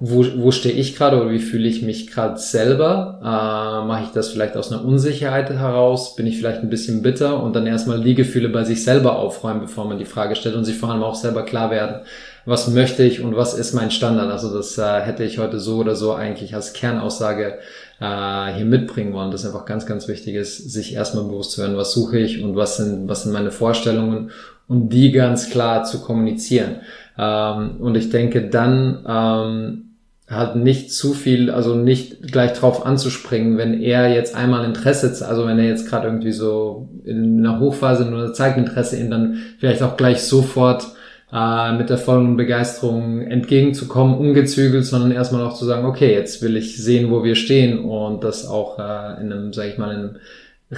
[0.00, 3.20] wo, wo stehe ich gerade oder wie fühle ich mich gerade selber?
[3.20, 6.16] Äh, Mache ich das vielleicht aus einer Unsicherheit heraus?
[6.16, 9.60] Bin ich vielleicht ein bisschen bitter und dann erstmal die Gefühle bei sich selber aufräumen,
[9.60, 12.06] bevor man die Frage stellt und sich vor allem auch selber klar werden,
[12.46, 14.32] was möchte ich und was ist mein Standard?
[14.32, 17.58] Also das äh, hätte ich heute so oder so eigentlich als Kernaussage
[18.00, 19.30] äh, hier mitbringen wollen.
[19.30, 22.42] Das ist einfach ganz, ganz wichtig ist, sich erstmal bewusst zu werden, was suche ich
[22.42, 24.30] und was sind, was sind meine Vorstellungen
[24.68, 26.76] und die ganz klar zu kommunizieren.
[27.18, 29.84] Ähm, und ich denke, dann ähm,
[30.28, 35.46] halt nicht zu viel, also nicht gleich drauf anzuspringen, wenn er jetzt einmal Interesse, also
[35.46, 39.82] wenn er jetzt gerade irgendwie so in einer Hochphase nur zeigt Interesse, ihm dann vielleicht
[39.82, 40.86] auch gleich sofort
[41.32, 46.56] äh, mit der vollen Begeisterung entgegenzukommen, ungezügelt, sondern erstmal auch zu sagen, okay, jetzt will
[46.56, 49.98] ich sehen, wo wir stehen und das auch äh, in einem, sag ich mal, in
[49.98, 50.16] einem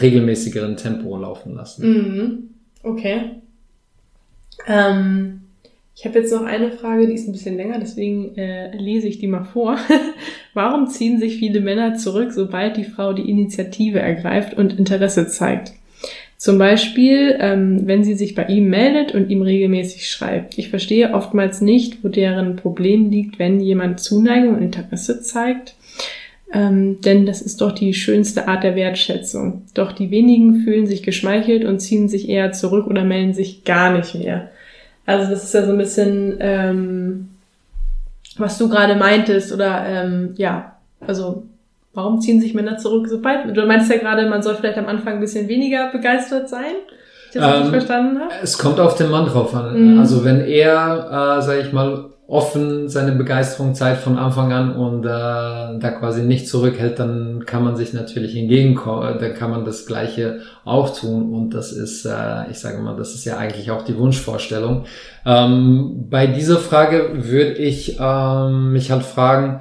[0.01, 1.89] regelmäßigeren Tempo laufen lassen.
[1.89, 2.51] Mhm.
[2.83, 3.31] Okay.
[4.67, 5.41] Ähm,
[5.97, 9.19] ich habe jetzt noch eine Frage, die ist ein bisschen länger, deswegen äh, lese ich
[9.19, 9.79] die mal vor.
[10.55, 15.73] Warum ziehen sich viele Männer zurück, sobald die Frau die Initiative ergreift und Interesse zeigt?
[16.45, 20.59] Zum Beispiel, ähm, wenn sie sich bei ihm meldet und ihm regelmäßig schreibt.
[20.59, 25.75] Ich verstehe oftmals nicht, wo deren Problem liegt, wenn jemand Zuneigung und Interesse zeigt.
[26.53, 29.63] Ähm, denn das ist doch die schönste Art der Wertschätzung.
[29.73, 33.97] Doch die wenigen fühlen sich geschmeichelt und ziehen sich eher zurück oder melden sich gar
[33.97, 34.51] nicht mehr.
[35.07, 37.29] Also das ist ja so ein bisschen, ähm,
[38.37, 41.45] was du gerade meintest oder ähm, ja, also
[41.95, 43.57] Warum ziehen sich Männer zurück, sobald?
[43.57, 46.75] Du meinst ja gerade, man soll vielleicht am Anfang ein bisschen weniger begeistert sein.
[47.31, 48.33] Ich das ähm, verstanden habe.
[48.43, 49.95] Es kommt auf den Mann drauf an.
[49.95, 50.01] Mhm.
[50.01, 55.05] Also wenn er, äh, sage ich mal, offen seine Begeisterung zeigt von Anfang an und
[55.05, 59.85] äh, da quasi nicht zurückhält, dann kann man sich natürlich entgegenkommen, dann kann man das
[59.85, 63.83] Gleiche auch tun und das ist, äh, ich sage mal, das ist ja eigentlich auch
[63.83, 64.87] die Wunschvorstellung.
[65.27, 69.61] Ähm, bei dieser Frage würde ich ähm, mich halt fragen,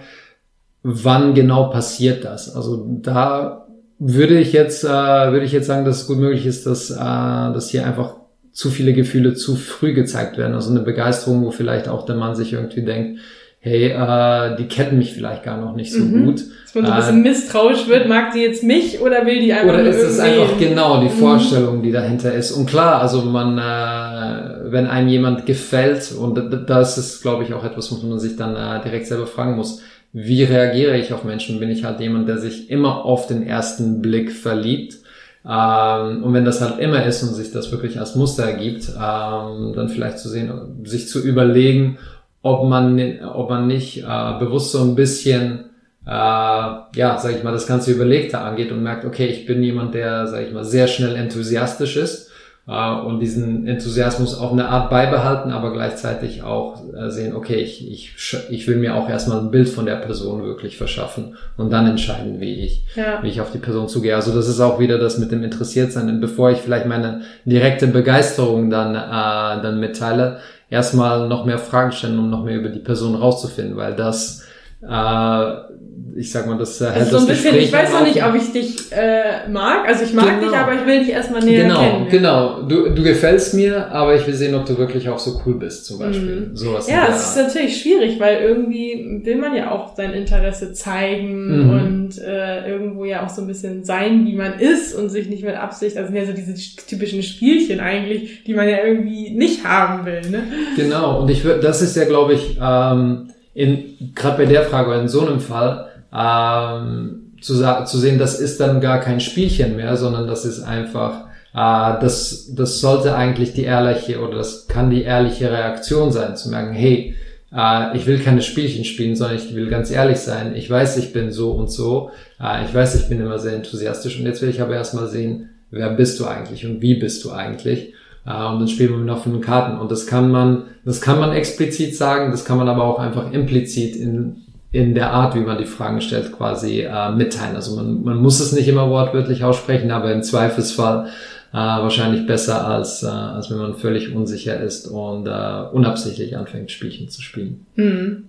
[0.83, 2.53] wann genau passiert das?
[2.55, 3.67] Also da
[3.99, 6.95] würde ich jetzt, äh, würde ich jetzt sagen, dass es gut möglich ist, dass, äh,
[6.97, 8.17] dass hier einfach
[8.51, 10.53] zu viele Gefühle zu früh gezeigt werden.
[10.53, 13.19] Also eine Begeisterung, wo vielleicht auch der Mann sich irgendwie denkt,
[13.59, 16.25] hey, äh, die kennen mich vielleicht gar noch nicht so mhm.
[16.25, 16.43] gut.
[16.65, 19.53] Dass man so ein bisschen äh, misstrauisch wird, mag sie jetzt mich oder will die
[19.53, 21.11] einfach Oder ist es einfach genau die mhm.
[21.17, 22.51] Vorstellung, die dahinter ist.
[22.51, 27.63] Und klar, also man, äh, wenn einem jemand gefällt, und das ist, glaube ich, auch
[27.63, 29.81] etwas, was man sich dann äh, direkt selber fragen muss,
[30.13, 31.59] wie reagiere ich auf Menschen?
[31.59, 34.97] Bin ich halt jemand, der sich immer auf den ersten Blick verliebt?
[35.45, 39.73] Ähm, und wenn das halt immer ist und sich das wirklich als Muster ergibt, ähm,
[39.75, 40.51] dann vielleicht zu sehen,
[40.85, 41.97] sich zu überlegen,
[42.43, 45.71] ob man, ob man nicht äh, bewusst so ein bisschen,
[46.05, 49.95] äh, ja, sag ich mal, das ganze Überlegte angeht und merkt, okay, ich bin jemand,
[49.95, 52.22] der, sag ich mal, sehr schnell enthusiastisch ist
[52.67, 57.89] äh, und diesen Enthusiasmus auf eine Art beibehalten, aber gleichzeitig auch äh, sehen, okay, ich,
[57.91, 61.87] ich, ich will mir auch erstmal ein Bild von der Person wirklich verschaffen und dann
[61.87, 63.21] entscheiden, wie ich, ja.
[63.21, 64.15] wie ich auf die Person zugehe.
[64.15, 66.07] Also das ist auch wieder das mit dem Interessiertsein.
[66.07, 71.91] Und bevor ich vielleicht meine direkte Begeisterung dann, äh, dann mitteile, erstmal noch mehr Fragen
[71.91, 74.43] stellen, um noch mehr über die Person rauszufinden, weil das
[74.87, 75.73] äh,
[76.15, 78.51] ich sag mal, das äh, also so ein bisschen, Ich weiß noch nicht, ob ich
[78.51, 79.87] dich äh, mag.
[79.87, 80.51] Also ich mag genau.
[80.51, 82.07] dich, aber ich will dich erstmal näher genau, kennen.
[82.09, 82.67] Genau, genau.
[82.67, 85.85] Du, du gefällst mir, aber ich will sehen, ob du wirklich auch so cool bist,
[85.85, 86.47] zum Beispiel.
[86.51, 86.55] Mhm.
[86.55, 91.63] Sowas ja, es ist natürlich schwierig, weil irgendwie will man ja auch sein Interesse zeigen
[91.63, 91.69] mhm.
[91.69, 95.43] und äh, irgendwo ja auch so ein bisschen sein, wie man ist und sich nicht
[95.43, 96.53] mit Absicht, also ja so diese
[96.85, 100.21] typischen Spielchen eigentlich, die man ja irgendwie nicht haben will.
[100.29, 100.43] Ne?
[100.75, 104.89] Genau, und ich würde, das ist ja, glaube ich, ähm, in gerade bei der Frage
[104.89, 109.75] oder in so einem Fall ähm, zu, zu sehen, das ist dann gar kein Spielchen
[109.75, 114.89] mehr, sondern das ist einfach, äh, das, das sollte eigentlich die ehrliche oder das kann
[114.89, 117.15] die ehrliche Reaktion sein, zu merken, hey,
[117.55, 120.55] äh, ich will keine Spielchen spielen, sondern ich will ganz ehrlich sein.
[120.55, 122.11] Ich weiß, ich bin so und so.
[122.41, 125.49] Äh, ich weiß, ich bin immer sehr enthusiastisch und jetzt will ich aber erstmal sehen,
[125.69, 127.93] wer bist du eigentlich und wie bist du eigentlich?
[128.25, 129.77] Äh, und dann spielen wir noch von den Karten.
[129.79, 133.31] Und das kann man, das kann man explizit sagen, das kann man aber auch einfach
[133.31, 134.37] implizit in,
[134.71, 137.55] in der Art, wie man die Fragen stellt, quasi äh, mitteilen.
[137.55, 141.07] Also man, man muss es nicht immer wortwörtlich aussprechen, aber im Zweifelsfall
[141.51, 146.71] äh, wahrscheinlich besser, als, äh, als wenn man völlig unsicher ist und äh, unabsichtlich anfängt,
[146.71, 147.67] Spielchen zu spielen.
[147.75, 148.23] Mhm.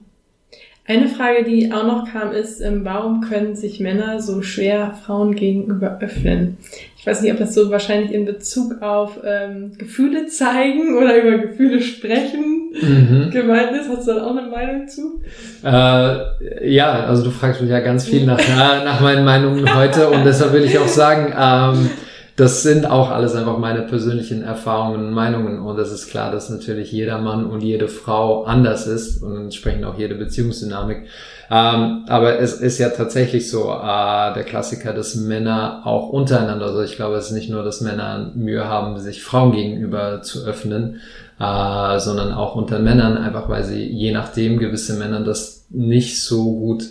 [0.87, 5.35] Eine Frage, die auch noch kam, ist, ähm, warum können sich Männer so schwer Frauen
[5.35, 6.59] gegenüber öffnen?
[6.99, 11.38] Ich weiß nicht, ob das so wahrscheinlich in Bezug auf ähm, Gefühle zeigen oder über
[11.38, 13.31] Gefühle sprechen mhm.
[13.31, 13.88] gemeint ist.
[13.88, 15.20] Hast du da auch eine Meinung zu?
[15.62, 18.38] Äh, ja, also du fragst mich ja ganz viel nach,
[18.85, 21.90] nach meinen Meinungen heute und deshalb will ich auch sagen, ähm,
[22.37, 25.61] das sind auch alles einfach meine persönlichen Erfahrungen und Meinungen.
[25.61, 29.85] Und es ist klar, dass natürlich jeder Mann und jede Frau anders ist und entsprechend
[29.85, 31.07] auch jede Beziehungsdynamik.
[31.51, 36.83] Ähm, aber es ist ja tatsächlich so, äh, der Klassiker, dass Männer auch untereinander, also
[36.83, 41.01] ich glaube, es ist nicht nur, dass Männer Mühe haben, sich Frauen gegenüber zu öffnen,
[41.38, 46.59] äh, sondern auch unter Männern, einfach weil sie je nachdem gewisse Männer das nicht so
[46.59, 46.85] gut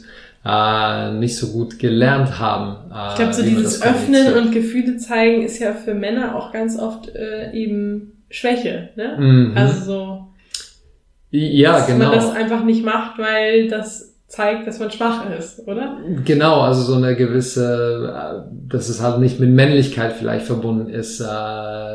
[0.45, 2.91] äh, nicht so gut gelernt haben.
[2.91, 6.77] Äh, ich glaube, so dieses Öffnen und Gefühle zeigen ist ja für Männer auch ganz
[6.77, 8.89] oft äh, eben Schwäche.
[8.95, 9.17] Ne?
[9.17, 9.53] Mhm.
[9.55, 10.27] Also so,
[11.29, 12.09] ja, dass genau.
[12.09, 15.99] man das einfach nicht macht, weil das zeigt, dass man schwach ist, oder?
[16.25, 21.23] Genau, also so eine gewisse, dass es halt nicht mit Männlichkeit vielleicht verbunden ist, äh,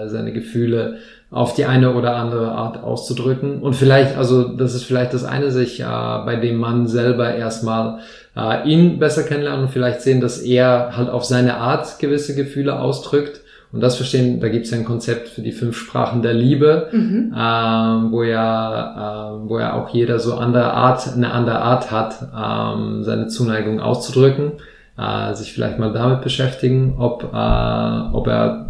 [0.08, 0.98] seine Gefühle
[1.30, 3.60] auf die eine oder andere Art auszudrücken.
[3.60, 7.98] Und vielleicht, also das ist vielleicht das eine, sich äh, bei dem Mann selber erstmal
[8.34, 12.78] äh, ihn besser kennenlernen und vielleicht sehen, dass er halt auf seine Art gewisse Gefühle
[12.78, 13.42] ausdrückt.
[13.70, 16.88] Und das verstehen, da gibt es ja ein Konzept für die fünf Sprachen der Liebe,
[16.90, 17.34] mhm.
[17.36, 22.14] ähm, wo ja, äh, wo ja auch jeder so andere Art, eine andere Art hat,
[22.34, 24.52] ähm, seine Zuneigung auszudrücken,
[24.96, 28.68] äh, sich vielleicht mal damit beschäftigen, ob, äh, ob er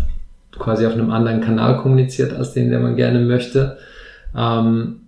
[0.58, 3.78] quasi auf einem anderen Kanal kommuniziert als den, der man gerne möchte.
[4.36, 5.00] Ähm,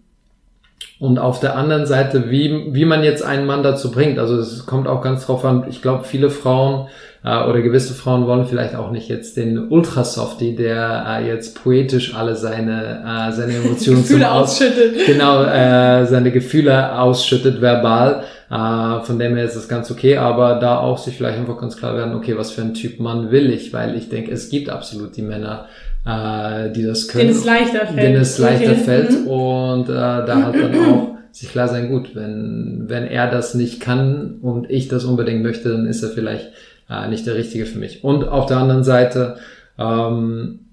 [0.99, 4.19] und auf der anderen Seite, wie, wie man jetzt einen Mann dazu bringt.
[4.19, 5.65] Also es kommt auch ganz drauf an.
[5.71, 6.89] Ich glaube, viele Frauen
[7.25, 12.15] äh, oder gewisse Frauen wollen vielleicht auch nicht jetzt den Ultrasoftie, der äh, jetzt poetisch
[12.15, 15.07] alle seine, äh, seine Emotionen Gefühle zum Aus ausschüttet.
[15.07, 18.25] Genau, äh, seine Gefühle ausschüttet verbal.
[18.51, 21.77] Äh, von dem her ist das ganz okay, aber da auch sich vielleicht einfach ganz
[21.77, 24.69] klar werden, okay, was für ein Typ Mann will ich, weil ich denke, es gibt
[24.69, 25.67] absolut die Männer,
[26.05, 27.29] äh, die das können.
[27.29, 27.99] Denen es leichter fällt.
[27.99, 28.81] Denen es leichter okay.
[28.81, 29.27] fällt mhm.
[29.29, 33.81] und äh, da hat dann auch sich klar sein, gut, wenn, wenn er das nicht
[33.81, 36.51] kann und ich das unbedingt möchte, dann ist er vielleicht
[36.91, 38.03] äh, nicht der Richtige für mich.
[38.03, 39.37] Und auf der anderen Seite
[39.79, 40.70] ähm,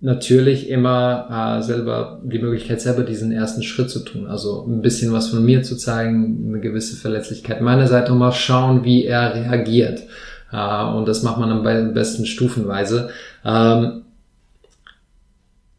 [0.00, 4.26] natürlich immer äh, selber die Möglichkeit, selber diesen ersten Schritt zu tun.
[4.26, 8.32] Also ein bisschen was von mir zu zeigen, eine gewisse Verletzlichkeit meiner Seite und mal
[8.32, 10.02] schauen, wie er reagiert.
[10.52, 13.10] Äh, und das macht man am besten stufenweise.
[13.44, 14.02] Ähm,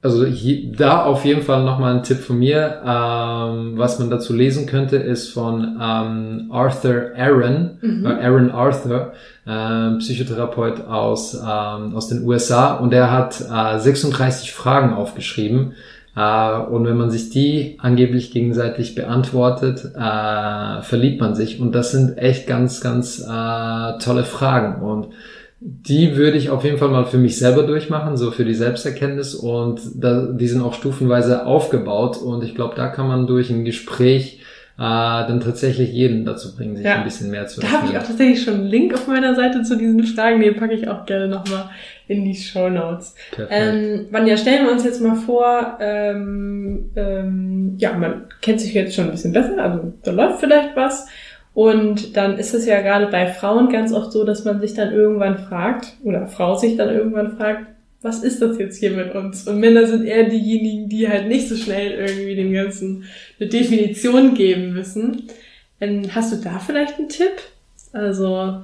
[0.08, 2.82] also hier, da auf jeden Fall nochmal ein Tipp von mir.
[2.86, 8.06] Ähm, was man dazu lesen könnte, ist von ähm, Arthur Aaron, mhm.
[8.06, 9.12] äh, Aaron Arthur,
[9.46, 12.76] äh, Psychotherapeut aus, ähm, aus den USA.
[12.76, 15.74] Und er hat äh, 36 Fragen aufgeschrieben.
[16.16, 21.60] Äh, und wenn man sich die angeblich gegenseitig beantwortet, äh, verliebt man sich.
[21.60, 24.82] Und das sind echt ganz, ganz äh, tolle Fragen.
[24.82, 25.10] Und
[25.60, 29.34] die würde ich auf jeden Fall mal für mich selber durchmachen, so für die Selbsterkenntnis
[29.34, 33.66] und da, die sind auch stufenweise aufgebaut und ich glaube, da kann man durch ein
[33.66, 34.40] Gespräch
[34.78, 36.98] äh, dann tatsächlich jeden dazu bringen, sich ja.
[36.98, 39.64] ein bisschen mehr zu Da habe ich auch tatsächlich schon einen Link auf meiner Seite
[39.64, 41.72] zu diesen Fragen, den packe ich auch gerne nochmal
[42.08, 43.16] in die Show Notes.
[43.50, 48.94] Ähm, Vanja, stellen wir uns jetzt mal vor, ähm, ähm, ja, man kennt sich jetzt
[48.94, 51.08] schon ein bisschen besser, also da läuft vielleicht was.
[51.58, 54.94] Und dann ist es ja gerade bei Frauen ganz oft so, dass man sich dann
[54.94, 57.66] irgendwann fragt, oder Frau sich dann irgendwann fragt,
[58.04, 59.48] was ist das jetzt hier mit uns?
[59.48, 63.06] Und Männer sind eher diejenigen, die halt nicht so schnell irgendwie dem Ganzen
[63.40, 65.24] eine Definition geben müssen.
[65.82, 67.34] Ähm, hast du da vielleicht einen Tipp?
[67.92, 68.62] Also,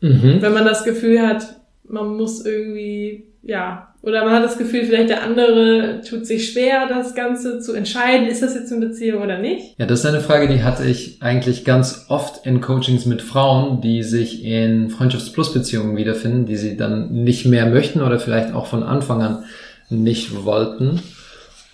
[0.00, 0.38] mhm.
[0.40, 5.10] wenn man das Gefühl hat, man muss irgendwie, ja, oder man hat das Gefühl, vielleicht
[5.10, 9.38] der andere tut sich schwer, das Ganze zu entscheiden, ist das jetzt eine Beziehung oder
[9.38, 9.74] nicht?
[9.78, 13.80] Ja, das ist eine Frage, die hatte ich eigentlich ganz oft in Coachings mit Frauen,
[13.80, 18.84] die sich in Freundschafts-Plus-Beziehungen wiederfinden, die sie dann nicht mehr möchten oder vielleicht auch von
[18.84, 19.44] Anfang an
[19.90, 21.02] nicht wollten.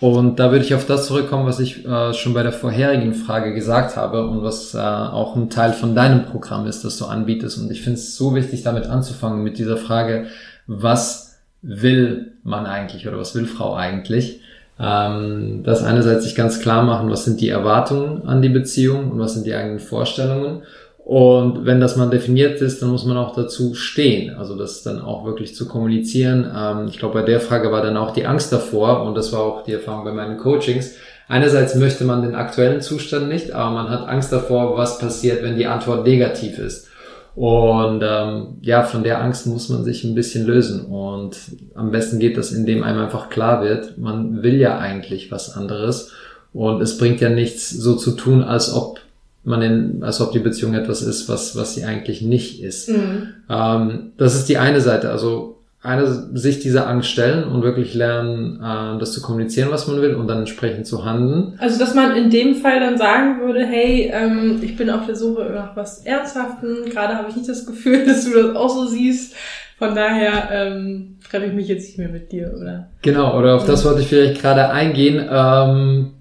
[0.01, 3.53] Und da würde ich auf das zurückkommen, was ich äh, schon bei der vorherigen Frage
[3.53, 7.59] gesagt habe und was äh, auch ein Teil von deinem Programm ist, das du anbietest.
[7.59, 10.29] Und ich finde es so wichtig, damit anzufangen, mit dieser Frage,
[10.67, 11.32] was
[11.63, 14.41] will man eigentlich oder was will Frau eigentlich?
[14.81, 19.19] Ähm, das einerseits sich ganz klar machen, was sind die Erwartungen an die Beziehung und
[19.19, 20.63] was sind die eigenen Vorstellungen.
[21.05, 24.37] Und wenn das mal definiert ist, dann muss man auch dazu stehen.
[24.37, 26.51] Also das dann auch wirklich zu kommunizieren.
[26.57, 29.41] Ähm, ich glaube, bei der Frage war dann auch die Angst davor und das war
[29.41, 30.95] auch die Erfahrung bei meinen Coachings.
[31.29, 35.57] Einerseits möchte man den aktuellen Zustand nicht, aber man hat Angst davor, was passiert, wenn
[35.57, 36.89] die Antwort negativ ist.
[37.35, 40.85] Und ähm, ja, von der Angst muss man sich ein bisschen lösen.
[40.85, 41.37] Und
[41.75, 46.13] am besten geht das, indem einem einfach klar wird, man will ja eigentlich was anderes.
[46.53, 49.01] Und es bringt ja nichts, so zu tun, als ob
[49.45, 52.91] man in, als ob die Beziehung etwas ist, was, was sie eigentlich nicht ist.
[52.91, 53.29] Mhm.
[53.49, 55.11] Ähm, das ist die eine Seite.
[55.11, 60.01] Also eine, sich dieser Angst stellen und wirklich lernen, äh, das zu kommunizieren, was man
[60.01, 61.55] will und dann entsprechend zu handeln.
[61.59, 65.17] Also, dass man in dem Fall dann sagen würde, hey, ähm, ich bin auf der
[65.17, 68.87] Suche nach was Ernsthaften, gerade habe ich nicht das Gefühl, dass du das auch so
[68.87, 69.35] siehst.
[69.77, 72.87] Von daher ähm, treffe ich mich jetzt nicht mehr mit dir, oder?
[73.03, 75.29] Genau, oder auf das wollte ich vielleicht gerade eingehen.
[75.29, 76.13] Ähm,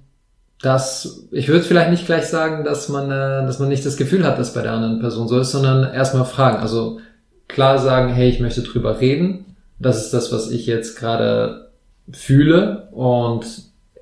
[0.64, 4.26] dass ich würde vielleicht nicht gleich sagen, dass man, äh, dass man nicht das Gefühl
[4.26, 6.58] hat, dass bei der anderen Person so ist, sondern erstmal fragen.
[6.58, 7.00] Also
[7.48, 9.51] klar sagen, hey, ich möchte drüber reden
[9.82, 11.70] das ist das, was ich jetzt gerade
[12.12, 13.46] fühle und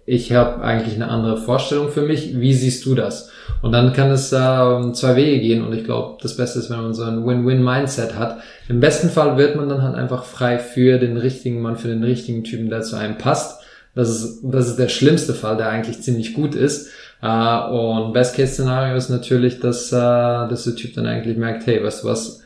[0.05, 2.39] ich habe eigentlich eine andere Vorstellung für mich.
[2.39, 3.29] Wie siehst du das?
[3.61, 6.81] Und dann kann es äh, zwei Wege gehen und ich glaube, das Beste ist, wenn
[6.81, 8.39] man so ein Win-Win-Mindset hat.
[8.67, 12.03] Im besten Fall wird man dann halt einfach frei für den richtigen Mann, für den
[12.03, 13.61] richtigen Typen, der zu einem passt.
[13.93, 16.89] Das ist, das ist der schlimmste Fall, der eigentlich ziemlich gut ist.
[17.21, 22.03] Äh, und Best-Case-Szenario ist natürlich, dass, äh, dass der Typ dann eigentlich merkt, hey, weißt
[22.03, 22.41] du was,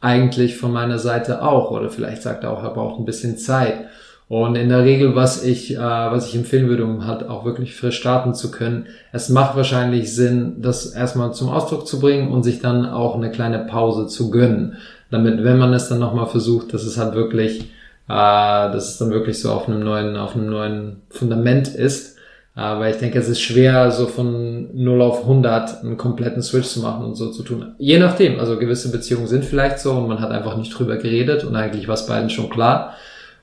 [0.00, 1.70] eigentlich von meiner Seite auch.
[1.70, 3.88] Oder vielleicht sagt er auch, er braucht ein bisschen Zeit.
[4.28, 7.74] Und in der Regel, was ich, äh, was ich empfehlen würde, um halt auch wirklich
[7.74, 12.42] frisch starten zu können, es macht wahrscheinlich Sinn, das erstmal zum Ausdruck zu bringen und
[12.42, 14.76] sich dann auch eine kleine Pause zu gönnen.
[15.10, 19.10] Damit, wenn man es dann nochmal versucht, dass es halt wirklich, äh, dass es dann
[19.10, 22.17] wirklich so auf einem neuen, auf einem neuen Fundament ist.
[22.60, 26.80] Weil ich denke, es ist schwer, so von 0 auf 100 einen kompletten Switch zu
[26.80, 27.74] machen und so zu tun.
[27.78, 31.44] Je nachdem, also gewisse Beziehungen sind vielleicht so und man hat einfach nicht drüber geredet
[31.44, 32.94] und eigentlich war es beiden schon klar.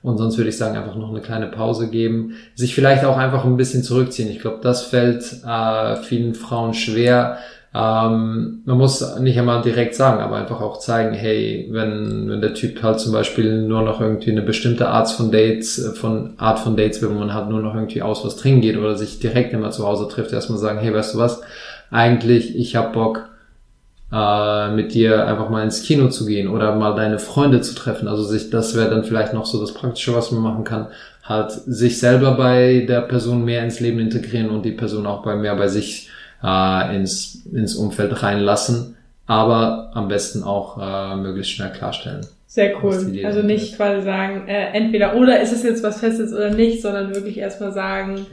[0.02, 2.34] Und sonst würde ich sagen, einfach noch eine kleine Pause geben.
[2.54, 4.28] Sich vielleicht auch einfach ein bisschen zurückziehen.
[4.28, 7.38] Ich glaube, das fällt äh, vielen Frauen schwer.
[7.74, 12.54] Ähm, man muss nicht einmal direkt sagen, aber einfach auch zeigen, hey, wenn, wenn der
[12.54, 16.58] Typ halt zum Beispiel nur noch irgendwie eine bestimmte Art von Dates, äh, von Art
[16.58, 19.52] von Dates wo man halt nur noch irgendwie aus was trinken geht oder sich direkt
[19.52, 21.42] immer zu Hause trifft, erstmal sagen, hey, weißt du was,
[21.90, 23.28] eigentlich, ich hab Bock,
[24.12, 28.08] äh, mit dir einfach mal ins Kino zu gehen oder mal deine Freunde zu treffen.
[28.08, 30.86] Also sich, das wäre dann vielleicht noch so das Praktische, was man machen kann.
[31.24, 35.34] Halt sich selber bei der Person mehr ins Leben integrieren und die Person auch bei
[35.34, 36.08] mehr bei sich
[36.46, 38.96] äh, ins, ins Umfeld reinlassen.
[39.26, 42.24] Aber am besten auch äh, möglichst schnell klarstellen.
[42.46, 42.94] Sehr cool.
[43.24, 43.76] Also nicht ist.
[43.76, 47.72] quasi sagen, äh, entweder oder ist es jetzt was Festes oder nicht, sondern wirklich erstmal
[47.72, 48.26] sagen,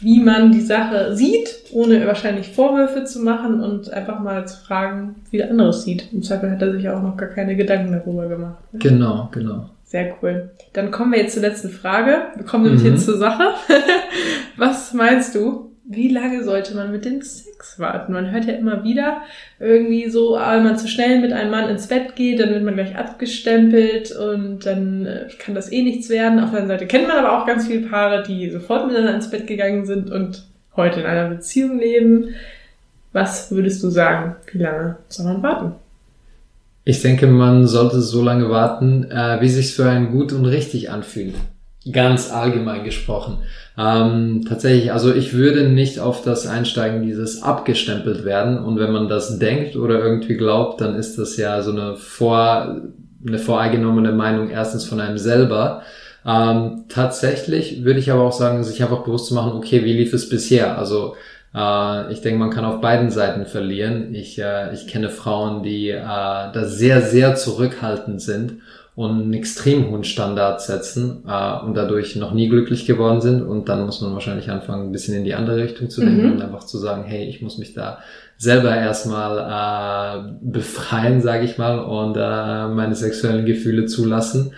[0.00, 5.16] wie man die Sache sieht, ohne wahrscheinlich Vorwürfe zu machen und einfach mal zu fragen,
[5.30, 6.12] wie der andere es sieht.
[6.12, 8.58] Im Zweifel hat er sich auch noch gar keine Gedanken darüber gemacht.
[8.72, 8.78] Ne?
[8.78, 9.70] Genau, genau.
[9.84, 10.50] Sehr cool.
[10.74, 12.26] Dann kommen wir jetzt zur letzten Frage.
[12.36, 12.92] Wir kommen nämlich mhm.
[12.92, 13.54] jetzt zur Sache.
[14.56, 15.67] Was meinst du?
[15.90, 18.12] Wie lange sollte man mit dem Sex warten?
[18.12, 19.22] Man hört ja immer wieder
[19.58, 22.62] irgendwie so, ah, wenn man zu schnell mit einem Mann ins Bett geht, dann wird
[22.62, 26.40] man gleich abgestempelt und dann äh, kann das eh nichts werden.
[26.40, 29.30] Auf der anderen Seite kennt man aber auch ganz viele Paare, die sofort miteinander ins
[29.30, 30.44] Bett gegangen sind und
[30.76, 32.34] heute in einer Beziehung leben.
[33.14, 34.36] Was würdest du sagen?
[34.52, 35.72] Wie lange soll man warten?
[36.84, 40.90] Ich denke, man sollte so lange warten, äh, wie sich für einen gut und richtig
[40.90, 41.34] anfühlt.
[41.92, 43.38] Ganz allgemein gesprochen.
[43.78, 48.58] Ähm, tatsächlich, also ich würde nicht auf das einsteigen, dieses abgestempelt werden.
[48.58, 52.80] Und wenn man das denkt oder irgendwie glaubt, dann ist das ja so eine vor,
[53.26, 55.82] eine voreingenommene Meinung erstens von einem selber.
[56.26, 60.12] Ähm, tatsächlich würde ich aber auch sagen, sich einfach bewusst zu machen, okay, wie lief
[60.12, 60.76] es bisher?
[60.76, 61.14] Also
[61.54, 64.14] äh, ich denke, man kann auf beiden Seiten verlieren.
[64.14, 68.54] Ich, äh, ich kenne Frauen, die äh, da sehr, sehr zurückhaltend sind
[68.98, 73.42] und einen extrem hohen Standard setzen äh, und dadurch noch nie glücklich geworden sind.
[73.42, 76.32] Und dann muss man wahrscheinlich anfangen, ein bisschen in die andere Richtung zu denken mhm.
[76.32, 78.00] und einfach zu sagen, hey, ich muss mich da
[78.38, 84.50] selber erstmal äh, befreien, sage ich mal, und äh, meine sexuellen Gefühle zulassen.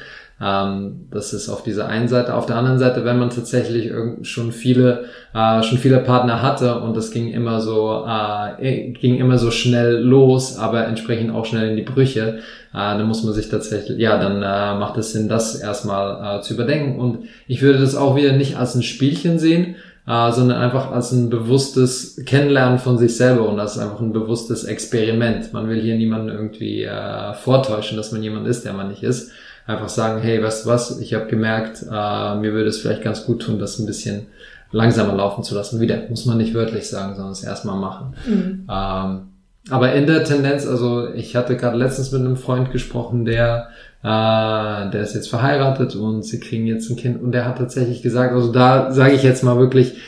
[0.43, 2.35] Ähm, das ist auf dieser einen Seite.
[2.35, 6.97] Auf der anderen Seite, wenn man tatsächlich schon viele, äh, schon viele Partner hatte und
[6.97, 11.77] das ging immer so, äh, ging immer so schnell los, aber entsprechend auch schnell in
[11.77, 12.39] die Brüche,
[12.73, 16.43] äh, dann muss man sich tatsächlich, ja, dann äh, macht es Sinn, das erstmal äh,
[16.43, 16.99] zu überdenken.
[16.99, 19.77] Und ich würde das auch wieder nicht als ein Spielchen sehen,
[20.07, 24.65] äh, sondern einfach als ein bewusstes Kennenlernen von sich selber und als einfach ein bewusstes
[24.65, 25.53] Experiment.
[25.53, 29.33] Man will hier niemanden irgendwie äh, vortäuschen, dass man jemand ist, der man nicht ist.
[29.67, 33.25] Einfach sagen, hey, weißt du was, ich habe gemerkt, äh, mir würde es vielleicht ganz
[33.25, 34.27] gut tun, das ein bisschen
[34.73, 35.81] langsamer laufen zu lassen.
[35.81, 38.15] Wieder, muss man nicht wörtlich sagen, sondern es erstmal machen.
[38.27, 38.67] Mhm.
[38.71, 39.21] Ähm,
[39.69, 43.69] aber in der Tendenz, also ich hatte gerade letztens mit einem Freund gesprochen, der
[44.03, 48.01] äh, der ist jetzt verheiratet und sie kriegen jetzt ein Kind und der hat tatsächlich
[48.01, 49.99] gesagt, also da sage ich jetzt mal wirklich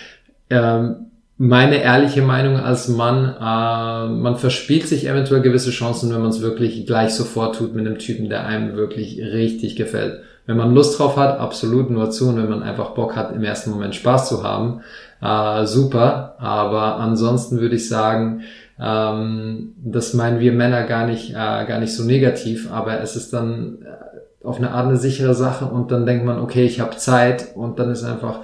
[0.48, 1.10] ähm,
[1.44, 6.40] meine ehrliche Meinung als Mann, äh, man verspielt sich eventuell gewisse Chancen, wenn man es
[6.40, 10.20] wirklich gleich sofort tut mit einem Typen, der einem wirklich richtig gefällt.
[10.46, 13.42] Wenn man Lust drauf hat, absolut nur zu und wenn man einfach Bock hat, im
[13.42, 14.82] ersten Moment Spaß zu haben,
[15.20, 16.36] äh, super.
[16.38, 18.42] Aber ansonsten würde ich sagen,
[18.80, 23.32] ähm, das meinen wir Männer gar nicht, äh, gar nicht so negativ, aber es ist
[23.32, 26.96] dann äh, auf eine Art eine sichere Sache und dann denkt man, okay, ich habe
[26.98, 28.42] Zeit und dann ist einfach,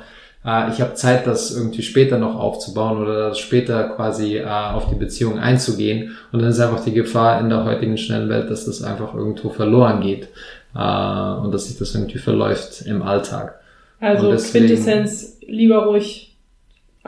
[0.49, 4.89] äh, ich habe Zeit, das irgendwie später noch aufzubauen oder das später quasi äh, auf
[4.89, 8.65] die Beziehung einzugehen und dann ist einfach die Gefahr in der heutigen schnellen Welt, dass
[8.65, 10.29] das einfach irgendwo verloren geht
[10.75, 13.61] äh, und dass sich das irgendwie verläuft im Alltag.
[14.01, 16.28] Also deswegen, Quintessenz, lieber ruhig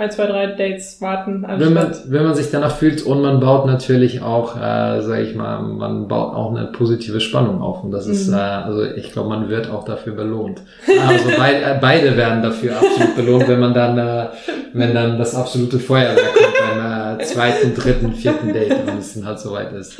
[0.01, 1.45] ein, zwei, drei Dates warten.
[1.47, 5.35] Wenn man, wenn man sich danach fühlt und man baut natürlich auch, äh, sage ich
[5.35, 8.13] mal, man baut auch eine positive Spannung auf und das mhm.
[8.13, 10.63] ist, äh, also ich glaube, man wird auch dafür belohnt.
[11.07, 14.29] Also beid, äh, beide werden dafür absolut belohnt, wenn man dann, äh,
[14.73, 19.27] wenn dann das absolute Feuerwerk kommt beim äh, zweiten, dritten, vierten Date, wenn es dann
[19.27, 19.99] halt soweit ist.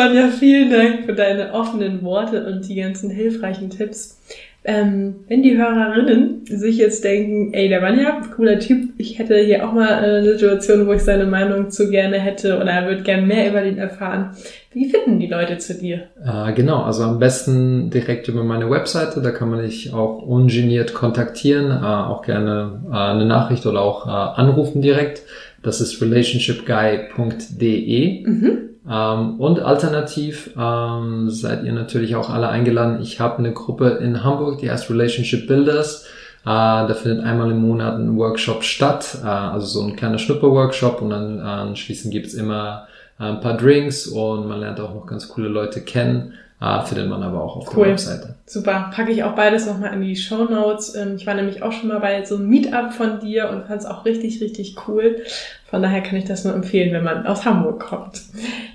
[0.00, 4.18] Vanja, vielen Dank für deine offenen Worte und die ganzen hilfreichen Tipps.
[4.64, 9.68] Ähm, wenn die Hörerinnen sich jetzt denken, ey, der Vanja, cooler Typ, ich hätte hier
[9.68, 13.26] auch mal eine Situation, wo ich seine Meinung zu gerne hätte oder er würde gerne
[13.26, 14.30] mehr über den erfahren.
[14.72, 16.04] Wie finden die Leute zu dir?
[16.24, 20.94] Äh, genau, also am besten direkt über meine Webseite, da kann man dich auch ungeniert
[20.94, 25.20] kontaktieren, äh, auch gerne äh, eine Nachricht oder auch äh, anrufen direkt.
[25.62, 28.26] Das ist relationshipguy.de.
[28.26, 28.69] Mhm.
[28.88, 33.00] Ähm, und alternativ ähm, seid ihr natürlich auch alle eingeladen.
[33.02, 36.04] Ich habe eine Gruppe in Hamburg, die heißt Relationship Builders.
[36.42, 41.02] Äh, da findet einmal im Monat ein Workshop statt, äh, also so ein kleiner Schnupperworkshop
[41.02, 42.86] und dann äh, anschließend gibt's immer
[43.18, 46.32] ein paar Drinks und man lernt auch noch ganz coole Leute kennen.
[46.62, 47.84] Ah, findet man aber auch auf cool.
[47.84, 48.34] der Webseite.
[48.44, 48.90] Super.
[48.94, 50.94] Packe ich auch beides nochmal in die Show Notes.
[50.94, 53.80] Ähm, ich war nämlich auch schon mal bei so einem Meetup von dir und fand
[53.80, 55.22] es auch richtig, richtig cool.
[55.70, 58.20] Von daher kann ich das nur empfehlen, wenn man aus Hamburg kommt.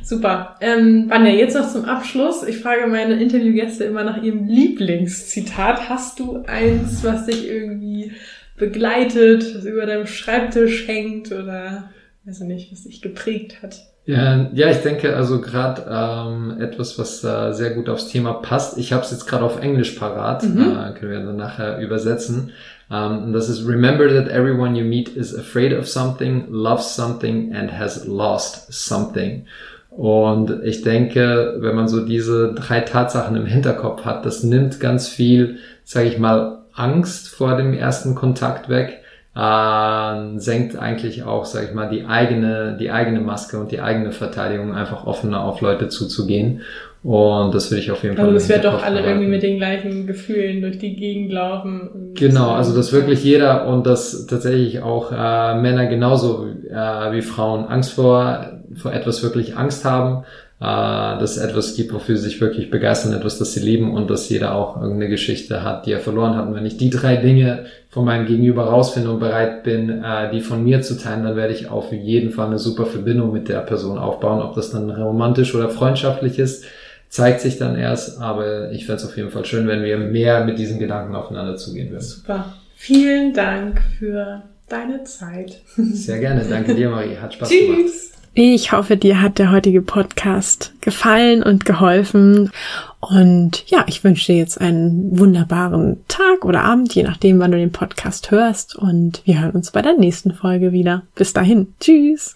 [0.02, 0.56] Super.
[0.62, 2.42] Ähm, Vanja, jetzt noch zum Abschluss.
[2.42, 5.88] Ich frage meine Interviewgäste immer nach ihrem Lieblingszitat.
[5.88, 8.14] Hast du eins, was dich irgendwie
[8.58, 11.92] begleitet, was über deinem Schreibtisch hängt oder
[12.24, 13.80] weiß ich nicht, was dich geprägt hat?
[14.08, 18.78] Ja, ja, ich denke also gerade ähm, etwas, was äh, sehr gut aufs Thema passt.
[18.78, 20.62] Ich habe es jetzt gerade auf Englisch parat, mhm.
[20.62, 22.52] äh, können wir dann nachher übersetzen.
[22.92, 27.72] Ähm, das ist Remember that everyone you meet is afraid of something, loves something and
[27.72, 29.48] has lost something.
[29.90, 35.08] Und ich denke, wenn man so diese drei Tatsachen im Hinterkopf hat, das nimmt ganz
[35.08, 39.02] viel, sage ich mal, Angst vor dem ersten Kontakt weg
[39.36, 44.12] äh, senkt eigentlich auch, sag ich mal, die eigene, die eigene Maske und die eigene
[44.12, 46.62] Verteidigung einfach offener auf Leute zuzugehen.
[47.04, 48.26] Und das würde ich auf jeden Fall.
[48.26, 52.14] Also es wird doch alle irgendwie mit den gleichen Gefühlen durch die Gegend laufen.
[52.16, 57.66] Genau, also dass wirklich jeder und dass tatsächlich auch äh, Männer genauso äh, wie Frauen
[57.66, 60.24] Angst vor, vor etwas wirklich Angst haben
[60.60, 64.30] dass es etwas gibt, wofür sie sich wirklich begeistern, etwas, das sie lieben und dass
[64.30, 66.48] jeder auch irgendeine Geschichte hat, die er verloren hat.
[66.48, 70.42] Und wenn ich die drei Dinge von meinem Gegenüber rausfinde und bereit bin, äh, die
[70.42, 73.60] von mir zu teilen, dann werde ich auf jeden Fall eine super Verbindung mit der
[73.60, 74.42] Person aufbauen.
[74.42, 76.64] Ob das dann romantisch oder freundschaftlich ist,
[77.10, 78.22] zeigt sich dann erst.
[78.22, 81.58] Aber ich fände es auf jeden Fall schön, wenn wir mehr mit diesen Gedanken aufeinander
[81.58, 82.02] zugehen würden.
[82.02, 82.54] Super.
[82.78, 85.62] Vielen Dank für deine Zeit.
[85.76, 86.46] Sehr gerne.
[86.50, 87.18] Danke dir, Marie.
[87.18, 87.66] Hat Spaß Tschüss.
[87.68, 88.15] gemacht.
[88.38, 92.52] Ich hoffe, dir hat der heutige Podcast gefallen und geholfen.
[93.00, 97.58] Und ja, ich wünsche dir jetzt einen wunderbaren Tag oder Abend, je nachdem, wann du
[97.58, 98.76] den Podcast hörst.
[98.76, 101.04] Und wir hören uns bei der nächsten Folge wieder.
[101.16, 101.74] Bis dahin.
[101.80, 102.36] Tschüss.